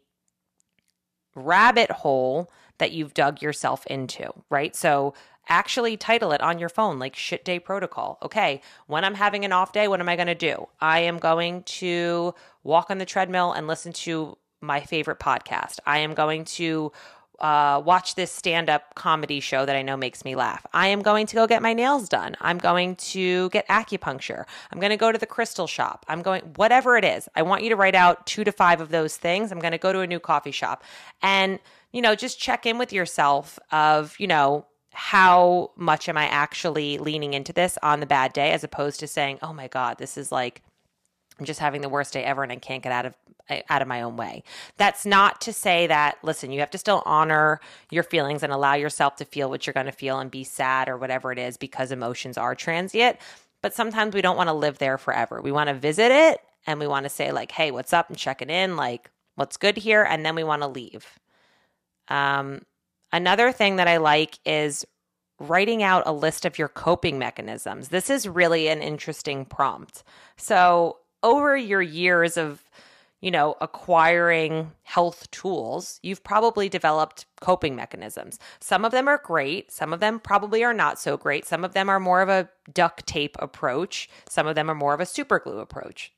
rabbit 1.34 1.90
hole 1.90 2.50
that 2.78 2.92
you've 2.92 3.14
dug 3.14 3.40
yourself 3.40 3.86
into, 3.86 4.32
right? 4.48 4.74
So, 4.74 5.14
actually 5.50 5.96
title 5.96 6.32
it 6.32 6.40
on 6.40 6.58
your 6.58 6.68
phone 6.70 6.98
like 6.98 7.14
shit 7.14 7.44
day 7.44 7.58
protocol. 7.58 8.16
Okay, 8.22 8.62
when 8.86 9.04
I'm 9.04 9.14
having 9.14 9.44
an 9.44 9.52
off 9.52 9.72
day, 9.72 9.88
what 9.88 10.00
am 10.00 10.08
I 10.08 10.16
going 10.16 10.28
to 10.28 10.34
do? 10.34 10.68
I 10.80 11.00
am 11.00 11.18
going 11.18 11.64
to 11.64 12.34
walk 12.62 12.90
on 12.90 12.98
the 12.98 13.04
treadmill 13.04 13.52
and 13.52 13.66
listen 13.66 13.92
to 13.92 14.38
my 14.60 14.80
favorite 14.80 15.18
podcast. 15.18 15.80
I 15.86 15.98
am 15.98 16.14
going 16.14 16.44
to 16.44 16.92
uh, 17.40 17.80
watch 17.84 18.14
this 18.16 18.30
stand 18.30 18.68
up 18.68 18.94
comedy 18.94 19.40
show 19.40 19.64
that 19.64 19.74
I 19.74 19.82
know 19.82 19.96
makes 19.96 20.24
me 20.24 20.36
laugh. 20.36 20.64
I 20.74 20.88
am 20.88 21.00
going 21.00 21.26
to 21.26 21.34
go 21.34 21.46
get 21.46 21.62
my 21.62 21.72
nails 21.72 22.08
done. 22.08 22.36
I'm 22.40 22.58
going 22.58 22.96
to 22.96 23.48
get 23.48 23.66
acupuncture. 23.68 24.44
I'm 24.70 24.78
going 24.78 24.90
to 24.90 24.98
go 24.98 25.10
to 25.10 25.18
the 25.18 25.26
crystal 25.26 25.66
shop. 25.66 26.04
I'm 26.06 26.20
going, 26.20 26.42
whatever 26.56 26.96
it 26.96 27.04
is. 27.04 27.28
I 27.34 27.42
want 27.42 27.62
you 27.62 27.70
to 27.70 27.76
write 27.76 27.94
out 27.94 28.26
two 28.26 28.44
to 28.44 28.52
five 28.52 28.80
of 28.80 28.90
those 28.90 29.16
things. 29.16 29.50
I'm 29.50 29.58
going 29.58 29.72
to 29.72 29.78
go 29.78 29.92
to 29.92 30.00
a 30.00 30.06
new 30.06 30.20
coffee 30.20 30.50
shop 30.50 30.84
and, 31.22 31.58
you 31.92 32.02
know, 32.02 32.14
just 32.14 32.38
check 32.38 32.66
in 32.66 32.76
with 32.76 32.92
yourself 32.92 33.58
of, 33.72 34.14
you 34.20 34.26
know, 34.26 34.66
how 34.92 35.70
much 35.76 36.08
am 36.08 36.16
I 36.16 36.26
actually 36.26 36.98
leaning 36.98 37.34
into 37.34 37.52
this 37.52 37.78
on 37.82 38.00
the 38.00 38.06
bad 38.06 38.32
day 38.32 38.52
as 38.52 38.64
opposed 38.64 39.00
to 39.00 39.06
saying, 39.06 39.38
"Oh 39.42 39.52
my 39.52 39.68
god, 39.68 39.98
this 39.98 40.16
is 40.16 40.32
like 40.32 40.62
I'm 41.38 41.46
just 41.46 41.60
having 41.60 41.80
the 41.80 41.88
worst 41.88 42.12
day 42.12 42.24
ever 42.24 42.42
and 42.42 42.52
I 42.52 42.56
can't 42.56 42.82
get 42.82 42.92
out 42.92 43.06
of 43.06 43.14
out 43.68 43.82
of 43.82 43.88
my 43.88 44.02
own 44.02 44.16
way." 44.16 44.42
That's 44.76 45.06
not 45.06 45.40
to 45.42 45.52
say 45.52 45.86
that 45.86 46.18
listen, 46.22 46.50
you 46.50 46.60
have 46.60 46.70
to 46.70 46.78
still 46.78 47.02
honor 47.06 47.60
your 47.90 48.02
feelings 48.02 48.42
and 48.42 48.52
allow 48.52 48.74
yourself 48.74 49.16
to 49.16 49.24
feel 49.24 49.48
what 49.48 49.66
you're 49.66 49.74
going 49.74 49.86
to 49.86 49.92
feel 49.92 50.18
and 50.18 50.30
be 50.30 50.44
sad 50.44 50.88
or 50.88 50.96
whatever 50.98 51.32
it 51.32 51.38
is 51.38 51.56
because 51.56 51.92
emotions 51.92 52.36
are 52.36 52.54
transient, 52.54 53.16
but 53.62 53.74
sometimes 53.74 54.14
we 54.14 54.22
don't 54.22 54.36
want 54.36 54.48
to 54.48 54.54
live 54.54 54.78
there 54.78 54.98
forever. 54.98 55.40
We 55.40 55.52
want 55.52 55.68
to 55.68 55.74
visit 55.74 56.10
it 56.10 56.40
and 56.66 56.80
we 56.80 56.86
want 56.86 57.04
to 57.04 57.10
say 57.10 57.32
like, 57.32 57.52
"Hey, 57.52 57.70
what's 57.70 57.92
up?" 57.92 58.08
and 58.08 58.18
check 58.18 58.42
it 58.42 58.50
in 58.50 58.76
like, 58.76 59.10
"What's 59.36 59.56
good 59.56 59.78
here?" 59.78 60.02
and 60.02 60.26
then 60.26 60.34
we 60.34 60.44
want 60.44 60.62
to 60.62 60.68
leave. 60.68 61.18
Um 62.08 62.62
Another 63.12 63.52
thing 63.52 63.76
that 63.76 63.88
I 63.88 63.96
like 63.98 64.38
is 64.44 64.84
writing 65.38 65.82
out 65.82 66.02
a 66.06 66.12
list 66.12 66.44
of 66.44 66.58
your 66.58 66.68
coping 66.68 67.18
mechanisms. 67.18 67.88
This 67.88 68.10
is 68.10 68.28
really 68.28 68.68
an 68.68 68.82
interesting 68.82 69.44
prompt. 69.44 70.02
So, 70.36 70.98
over 71.22 71.56
your 71.56 71.82
years 71.82 72.36
of 72.36 72.62
you 73.20 73.30
know, 73.30 73.54
acquiring 73.60 74.72
health 74.82 75.30
tools, 75.30 76.00
you've 76.02 76.24
probably 76.24 76.68
developed 76.68 77.26
coping 77.40 77.76
mechanisms. 77.76 78.38
Some 78.60 78.84
of 78.84 78.92
them 78.92 79.08
are 79.08 79.18
great, 79.18 79.70
some 79.70 79.92
of 79.92 80.00
them 80.00 80.20
probably 80.20 80.64
are 80.64 80.72
not 80.72 80.98
so 80.98 81.16
great. 81.16 81.44
Some 81.44 81.64
of 81.64 81.74
them 81.74 81.88
are 81.88 82.00
more 82.00 82.22
of 82.22 82.28
a 82.28 82.48
duct 82.72 83.06
tape 83.06 83.36
approach, 83.38 84.08
some 84.28 84.46
of 84.46 84.54
them 84.54 84.70
are 84.70 84.74
more 84.74 84.94
of 84.94 85.00
a 85.00 85.06
super 85.06 85.38
glue 85.38 85.58
approach. 85.58 86.12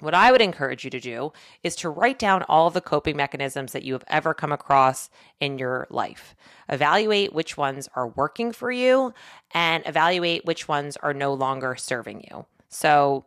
What 0.00 0.14
I 0.14 0.30
would 0.30 0.40
encourage 0.40 0.84
you 0.84 0.90
to 0.90 1.00
do 1.00 1.32
is 1.64 1.74
to 1.76 1.90
write 1.90 2.20
down 2.20 2.44
all 2.44 2.68
of 2.68 2.74
the 2.74 2.80
coping 2.80 3.16
mechanisms 3.16 3.72
that 3.72 3.82
you 3.82 3.94
have 3.94 4.04
ever 4.06 4.32
come 4.32 4.52
across 4.52 5.10
in 5.40 5.58
your 5.58 5.88
life. 5.90 6.36
Evaluate 6.68 7.32
which 7.32 7.56
ones 7.56 7.88
are 7.96 8.06
working 8.06 8.52
for 8.52 8.70
you 8.70 9.12
and 9.52 9.82
evaluate 9.86 10.44
which 10.44 10.68
ones 10.68 10.96
are 10.98 11.14
no 11.14 11.34
longer 11.34 11.74
serving 11.74 12.24
you. 12.30 12.46
So, 12.68 13.24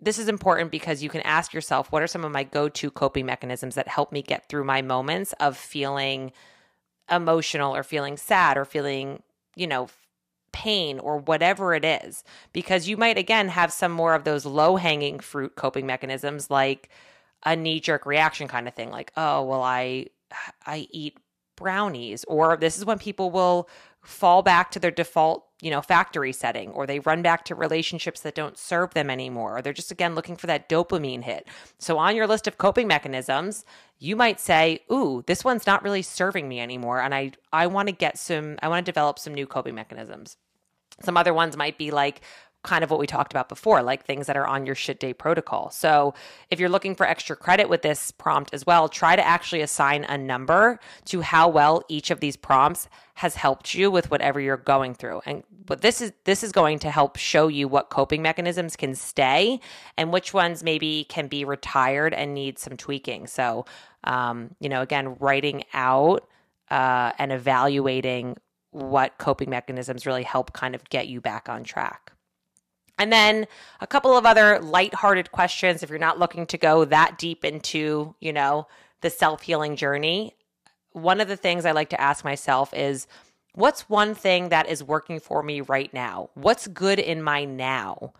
this 0.00 0.18
is 0.20 0.28
important 0.28 0.70
because 0.70 1.02
you 1.02 1.08
can 1.08 1.22
ask 1.22 1.52
yourself 1.52 1.90
what 1.90 2.04
are 2.04 2.06
some 2.06 2.24
of 2.24 2.30
my 2.30 2.44
go 2.44 2.68
to 2.68 2.88
coping 2.88 3.26
mechanisms 3.26 3.74
that 3.74 3.88
help 3.88 4.12
me 4.12 4.22
get 4.22 4.48
through 4.48 4.62
my 4.62 4.80
moments 4.80 5.32
of 5.40 5.56
feeling 5.56 6.30
emotional 7.10 7.74
or 7.74 7.82
feeling 7.82 8.16
sad 8.16 8.56
or 8.56 8.64
feeling, 8.64 9.24
you 9.56 9.66
know, 9.66 9.88
pain 10.52 10.98
or 10.98 11.18
whatever 11.18 11.74
it 11.74 11.84
is 11.84 12.24
because 12.52 12.88
you 12.88 12.96
might 12.96 13.18
again 13.18 13.48
have 13.48 13.72
some 13.72 13.92
more 13.92 14.14
of 14.14 14.24
those 14.24 14.46
low 14.46 14.76
hanging 14.76 15.20
fruit 15.20 15.54
coping 15.56 15.86
mechanisms 15.86 16.50
like 16.50 16.88
a 17.44 17.54
knee 17.54 17.80
jerk 17.80 18.06
reaction 18.06 18.48
kind 18.48 18.66
of 18.66 18.74
thing 18.74 18.90
like 18.90 19.12
oh 19.16 19.42
well 19.42 19.62
i 19.62 20.06
i 20.66 20.86
eat 20.90 21.16
brownies 21.58 22.24
or 22.28 22.56
this 22.56 22.78
is 22.78 22.84
when 22.84 22.98
people 22.98 23.30
will 23.30 23.68
fall 24.02 24.42
back 24.42 24.70
to 24.70 24.78
their 24.78 24.90
default 24.90 25.44
you 25.60 25.70
know 25.70 25.82
factory 25.82 26.32
setting 26.32 26.70
or 26.70 26.86
they 26.86 27.00
run 27.00 27.20
back 27.20 27.44
to 27.44 27.54
relationships 27.54 28.20
that 28.20 28.34
don't 28.34 28.56
serve 28.56 28.94
them 28.94 29.10
anymore 29.10 29.58
or 29.58 29.62
they're 29.62 29.72
just 29.72 29.90
again 29.90 30.14
looking 30.14 30.36
for 30.36 30.46
that 30.46 30.68
dopamine 30.68 31.22
hit. 31.22 31.48
So 31.78 31.98
on 31.98 32.14
your 32.14 32.26
list 32.26 32.46
of 32.46 32.58
coping 32.58 32.86
mechanisms 32.86 33.64
you 33.98 34.14
might 34.14 34.38
say 34.38 34.80
ooh 34.90 35.24
this 35.26 35.44
one's 35.44 35.66
not 35.66 35.82
really 35.82 36.02
serving 36.02 36.48
me 36.48 36.60
anymore 36.60 37.00
and 37.00 37.14
i 37.14 37.32
i 37.52 37.66
want 37.66 37.88
to 37.88 37.92
get 37.92 38.16
some 38.18 38.56
i 38.62 38.68
want 38.68 38.86
to 38.86 38.90
develop 38.90 39.18
some 39.18 39.34
new 39.34 39.46
coping 39.46 39.74
mechanisms. 39.74 40.36
Some 41.00 41.16
other 41.16 41.34
ones 41.34 41.56
might 41.56 41.78
be 41.78 41.90
like 41.90 42.22
kind 42.62 42.82
of 42.82 42.90
what 42.90 42.98
we 42.98 43.06
talked 43.06 43.32
about 43.32 43.48
before, 43.48 43.82
like 43.82 44.04
things 44.04 44.26
that 44.26 44.36
are 44.36 44.46
on 44.46 44.66
your 44.66 44.74
shit 44.74 44.98
day 44.98 45.12
protocol. 45.12 45.70
So 45.70 46.14
if 46.50 46.58
you're 46.58 46.68
looking 46.68 46.94
for 46.94 47.06
extra 47.06 47.36
credit 47.36 47.68
with 47.68 47.82
this 47.82 48.10
prompt 48.10 48.52
as 48.52 48.66
well, 48.66 48.88
try 48.88 49.14
to 49.14 49.26
actually 49.26 49.60
assign 49.60 50.04
a 50.04 50.18
number 50.18 50.80
to 51.06 51.20
how 51.20 51.48
well 51.48 51.82
each 51.88 52.10
of 52.10 52.20
these 52.20 52.36
prompts 52.36 52.88
has 53.14 53.36
helped 53.36 53.74
you 53.74 53.90
with 53.90 54.10
whatever 54.10 54.40
you're 54.40 54.56
going 54.56 54.94
through. 54.94 55.20
And 55.24 55.44
but 55.64 55.82
this 55.82 56.00
is 56.00 56.12
this 56.24 56.42
is 56.42 56.52
going 56.52 56.80
to 56.80 56.90
help 56.90 57.16
show 57.16 57.48
you 57.48 57.68
what 57.68 57.90
coping 57.90 58.22
mechanisms 58.22 58.76
can 58.76 58.94
stay 58.94 59.60
and 59.96 60.12
which 60.12 60.34
ones 60.34 60.62
maybe 60.62 61.06
can 61.08 61.28
be 61.28 61.44
retired 61.44 62.12
and 62.12 62.34
need 62.34 62.58
some 62.58 62.76
tweaking. 62.76 63.26
So 63.28 63.66
um, 64.04 64.54
you 64.60 64.68
know, 64.68 64.82
again, 64.82 65.16
writing 65.20 65.64
out 65.74 66.28
uh, 66.70 67.12
and 67.18 67.32
evaluating 67.32 68.36
what 68.70 69.16
coping 69.18 69.50
mechanisms 69.50 70.06
really 70.06 70.22
help 70.22 70.52
kind 70.52 70.74
of 70.74 70.88
get 70.90 71.08
you 71.08 71.20
back 71.20 71.48
on 71.48 71.64
track. 71.64 72.12
And 72.98 73.12
then 73.12 73.46
a 73.80 73.86
couple 73.86 74.16
of 74.16 74.26
other 74.26 74.58
light-hearted 74.60 75.32
questions 75.32 75.82
if 75.82 75.90
you're 75.90 75.98
not 75.98 76.18
looking 76.18 76.46
to 76.46 76.58
go 76.58 76.84
that 76.84 77.18
deep 77.18 77.44
into, 77.44 78.14
you 78.20 78.32
know, 78.32 78.66
the 79.00 79.10
self-healing 79.10 79.76
journey. 79.76 80.34
One 80.92 81.20
of 81.20 81.28
the 81.28 81.36
things 81.36 81.64
I 81.64 81.72
like 81.72 81.90
to 81.90 82.00
ask 82.00 82.24
myself 82.24 82.74
is 82.74 83.06
what's 83.54 83.88
one 83.88 84.14
thing 84.14 84.48
that 84.48 84.68
is 84.68 84.82
working 84.82 85.20
for 85.20 85.42
me 85.42 85.60
right 85.60 85.92
now? 85.94 86.30
What's 86.34 86.66
good 86.66 86.98
in 86.98 87.22
my 87.22 87.44
now? 87.44 88.12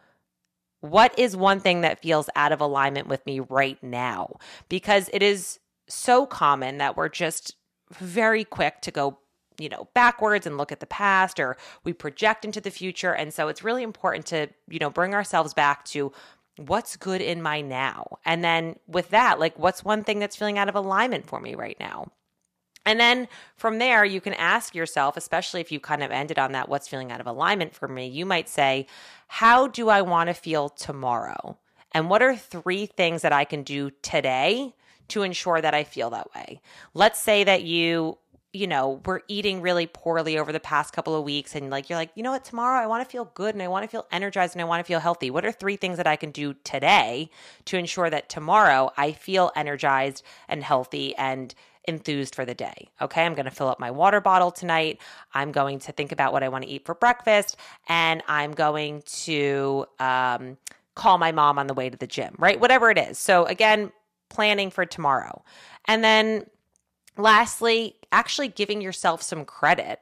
What 0.80 1.18
is 1.18 1.36
one 1.36 1.58
thing 1.58 1.80
that 1.80 2.00
feels 2.00 2.30
out 2.36 2.52
of 2.52 2.60
alignment 2.60 3.08
with 3.08 3.26
me 3.26 3.40
right 3.40 3.82
now? 3.82 4.36
Because 4.68 5.10
it 5.12 5.22
is 5.22 5.58
so 5.88 6.24
common 6.24 6.78
that 6.78 6.96
we're 6.96 7.08
just 7.08 7.56
very 7.90 8.44
quick 8.44 8.80
to 8.82 8.90
go 8.90 9.18
you 9.58 9.68
know 9.68 9.88
backwards 9.94 10.46
and 10.46 10.56
look 10.56 10.72
at 10.72 10.80
the 10.80 10.86
past 10.86 11.38
or 11.40 11.56
we 11.84 11.92
project 11.92 12.44
into 12.44 12.60
the 12.60 12.70
future. 12.70 13.14
And 13.14 13.32
so 13.32 13.48
it's 13.48 13.64
really 13.64 13.82
important 13.82 14.26
to 14.26 14.48
you 14.68 14.78
know 14.78 14.90
bring 14.90 15.14
ourselves 15.14 15.54
back 15.54 15.84
to 15.86 16.12
what's 16.56 16.96
good 16.96 17.20
in 17.20 17.42
my 17.42 17.60
now. 17.60 18.18
And 18.24 18.42
then 18.42 18.76
with 18.86 19.10
that 19.10 19.38
like 19.38 19.58
what's 19.58 19.84
one 19.84 20.04
thing 20.04 20.18
that's 20.18 20.36
feeling 20.36 20.58
out 20.58 20.68
of 20.68 20.74
alignment 20.74 21.26
for 21.26 21.40
me 21.40 21.54
right 21.54 21.76
now? 21.78 22.08
And 22.86 22.98
then 22.98 23.28
from 23.56 23.78
there 23.78 24.04
you 24.04 24.20
can 24.20 24.34
ask 24.34 24.74
yourself 24.74 25.16
especially 25.16 25.60
if 25.60 25.72
you 25.72 25.80
kind 25.80 26.02
of 26.02 26.10
ended 26.10 26.38
on 26.38 26.52
that 26.52 26.68
what's 26.68 26.88
feeling 26.88 27.12
out 27.12 27.20
of 27.20 27.26
alignment 27.26 27.74
for 27.74 27.88
me 27.88 28.06
you 28.06 28.24
might 28.24 28.48
say 28.48 28.86
how 29.26 29.66
do 29.68 29.88
i 29.88 30.00
want 30.00 30.28
to 30.28 30.34
feel 30.34 30.68
tomorrow? 30.68 31.58
And 31.92 32.10
what 32.10 32.22
are 32.22 32.36
three 32.36 32.86
things 32.86 33.22
that 33.22 33.32
i 33.32 33.44
can 33.44 33.62
do 33.62 33.90
today 34.02 34.74
to 35.08 35.22
ensure 35.22 35.60
that 35.60 35.74
I 35.74 35.84
feel 35.84 36.10
that 36.10 36.28
way. 36.34 36.60
Let's 36.94 37.20
say 37.20 37.44
that 37.44 37.62
you 37.62 38.18
you 38.58 38.66
know, 38.66 39.00
we're 39.06 39.20
eating 39.28 39.62
really 39.62 39.86
poorly 39.86 40.36
over 40.36 40.50
the 40.50 40.58
past 40.58 40.92
couple 40.92 41.14
of 41.14 41.22
weeks 41.22 41.54
and 41.54 41.70
like 41.70 41.88
you're 41.88 41.98
like, 41.98 42.10
"You 42.16 42.24
know 42.24 42.32
what, 42.32 42.44
tomorrow 42.44 42.82
I 42.82 42.88
want 42.88 43.04
to 43.04 43.10
feel 43.10 43.30
good 43.34 43.54
and 43.54 43.62
I 43.62 43.68
want 43.68 43.84
to 43.84 43.88
feel 43.88 44.06
energized 44.10 44.56
and 44.56 44.60
I 44.60 44.64
want 44.64 44.80
to 44.80 44.84
feel 44.84 44.98
healthy. 44.98 45.30
What 45.30 45.46
are 45.46 45.52
three 45.52 45.76
things 45.76 45.96
that 45.96 46.08
I 46.08 46.16
can 46.16 46.32
do 46.32 46.54
today 46.64 47.30
to 47.66 47.78
ensure 47.78 48.10
that 48.10 48.28
tomorrow 48.28 48.90
I 48.96 49.12
feel 49.12 49.52
energized 49.54 50.24
and 50.48 50.64
healthy 50.64 51.14
and 51.16 51.54
enthused 51.84 52.34
for 52.34 52.44
the 52.44 52.54
day. 52.54 52.88
Okay, 53.00 53.24
I'm 53.24 53.34
going 53.34 53.44
to 53.44 53.50
fill 53.52 53.68
up 53.68 53.78
my 53.78 53.92
water 53.92 54.20
bottle 54.20 54.50
tonight. 54.50 55.00
I'm 55.32 55.52
going 55.52 55.78
to 55.80 55.92
think 55.92 56.10
about 56.10 56.32
what 56.32 56.42
I 56.42 56.48
want 56.48 56.64
to 56.64 56.70
eat 56.70 56.84
for 56.84 56.94
breakfast, 56.94 57.56
and 57.88 58.22
I'm 58.26 58.52
going 58.52 59.02
to 59.24 59.86
um, 60.00 60.58
call 60.96 61.16
my 61.16 61.30
mom 61.30 61.58
on 61.58 61.68
the 61.68 61.74
way 61.74 61.88
to 61.88 61.96
the 61.96 62.08
gym, 62.08 62.34
right? 62.38 62.60
Whatever 62.60 62.90
it 62.90 62.98
is. 62.98 63.18
So, 63.18 63.46
again, 63.46 63.92
planning 64.28 64.70
for 64.70 64.84
tomorrow. 64.84 65.44
And 65.86 66.02
then 66.04 66.44
Lastly, 67.18 67.96
actually 68.12 68.48
giving 68.48 68.80
yourself 68.80 69.22
some 69.22 69.44
credit. 69.44 70.00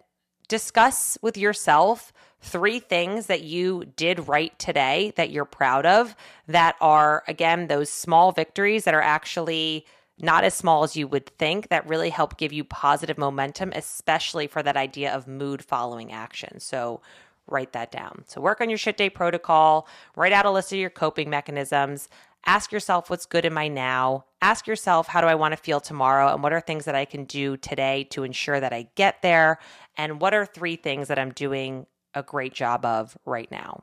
Discuss 0.48 1.18
with 1.22 1.36
yourself 1.36 2.12
three 2.40 2.78
things 2.78 3.26
that 3.26 3.42
you 3.42 3.84
did 3.96 4.28
right 4.28 4.56
today 4.58 5.12
that 5.16 5.30
you're 5.30 5.44
proud 5.44 5.84
of 5.86 6.14
that 6.46 6.76
are, 6.80 7.24
again, 7.26 7.66
those 7.66 7.90
small 7.90 8.32
victories 8.32 8.84
that 8.84 8.94
are 8.94 9.02
actually 9.02 9.84
not 10.18 10.44
as 10.44 10.54
small 10.54 10.82
as 10.82 10.96
you 10.96 11.06
would 11.08 11.26
think 11.26 11.68
that 11.68 11.86
really 11.86 12.10
help 12.10 12.38
give 12.38 12.52
you 12.52 12.64
positive 12.64 13.18
momentum, 13.18 13.72
especially 13.74 14.46
for 14.46 14.62
that 14.62 14.76
idea 14.76 15.12
of 15.12 15.26
mood 15.26 15.62
following 15.62 16.12
action. 16.12 16.60
So, 16.60 17.02
write 17.48 17.72
that 17.72 17.92
down. 17.92 18.24
So, 18.26 18.40
work 18.40 18.60
on 18.60 18.70
your 18.70 18.78
shit 18.78 18.96
day 18.96 19.10
protocol, 19.10 19.86
write 20.14 20.32
out 20.32 20.46
a 20.46 20.50
list 20.50 20.72
of 20.72 20.78
your 20.78 20.90
coping 20.90 21.28
mechanisms, 21.28 22.08
Ask 22.46 22.70
yourself 22.70 23.10
what's 23.10 23.26
good 23.26 23.44
in 23.44 23.52
my 23.52 23.66
now. 23.66 24.24
Ask 24.40 24.68
yourself, 24.68 25.08
how 25.08 25.20
do 25.20 25.26
I 25.26 25.34
want 25.34 25.52
to 25.52 25.56
feel 25.56 25.80
tomorrow? 25.80 26.32
And 26.32 26.42
what 26.44 26.52
are 26.52 26.60
things 26.60 26.84
that 26.84 26.94
I 26.94 27.04
can 27.04 27.24
do 27.24 27.56
today 27.56 28.04
to 28.10 28.22
ensure 28.22 28.60
that 28.60 28.72
I 28.72 28.88
get 28.94 29.20
there? 29.22 29.58
And 29.96 30.20
what 30.20 30.32
are 30.32 30.46
three 30.46 30.76
things 30.76 31.08
that 31.08 31.18
I'm 31.18 31.32
doing 31.32 31.86
a 32.14 32.22
great 32.22 32.54
job 32.54 32.84
of 32.84 33.18
right 33.24 33.50
now? 33.50 33.82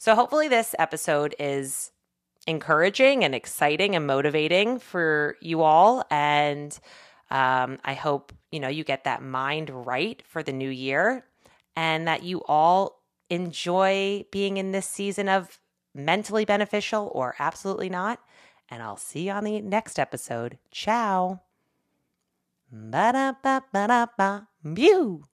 So, 0.00 0.14
hopefully, 0.16 0.48
this 0.48 0.74
episode 0.78 1.36
is 1.38 1.92
encouraging 2.46 3.24
and 3.24 3.34
exciting 3.34 3.94
and 3.94 4.06
motivating 4.06 4.80
for 4.80 5.36
you 5.40 5.62
all. 5.62 6.04
And 6.10 6.78
um, 7.30 7.78
I 7.84 7.94
hope 7.94 8.32
you 8.50 8.58
know 8.60 8.68
you 8.68 8.82
get 8.84 9.04
that 9.04 9.22
mind 9.22 9.70
right 9.70 10.20
for 10.26 10.42
the 10.42 10.52
new 10.52 10.68
year, 10.68 11.24
and 11.76 12.08
that 12.08 12.24
you 12.24 12.42
all 12.46 13.00
enjoy 13.30 14.24
being 14.30 14.56
in 14.56 14.72
this 14.72 14.86
season 14.86 15.28
of 15.28 15.60
mentally 15.94 16.44
beneficial 16.44 17.10
or 17.14 17.34
absolutely 17.38 17.88
not. 17.88 18.20
And 18.70 18.82
I'll 18.82 18.96
see 18.96 19.26
you 19.26 19.32
on 19.32 19.44
the 19.44 19.60
next 19.60 19.98
episode. 19.98 20.58
Ciao. 20.70 21.42
Ba 22.70 23.12
da 23.12 23.32
ba 23.42 23.62
ba 23.72 23.86
da 23.86 24.06
ba. 24.16 24.48
Mew. 24.62 25.24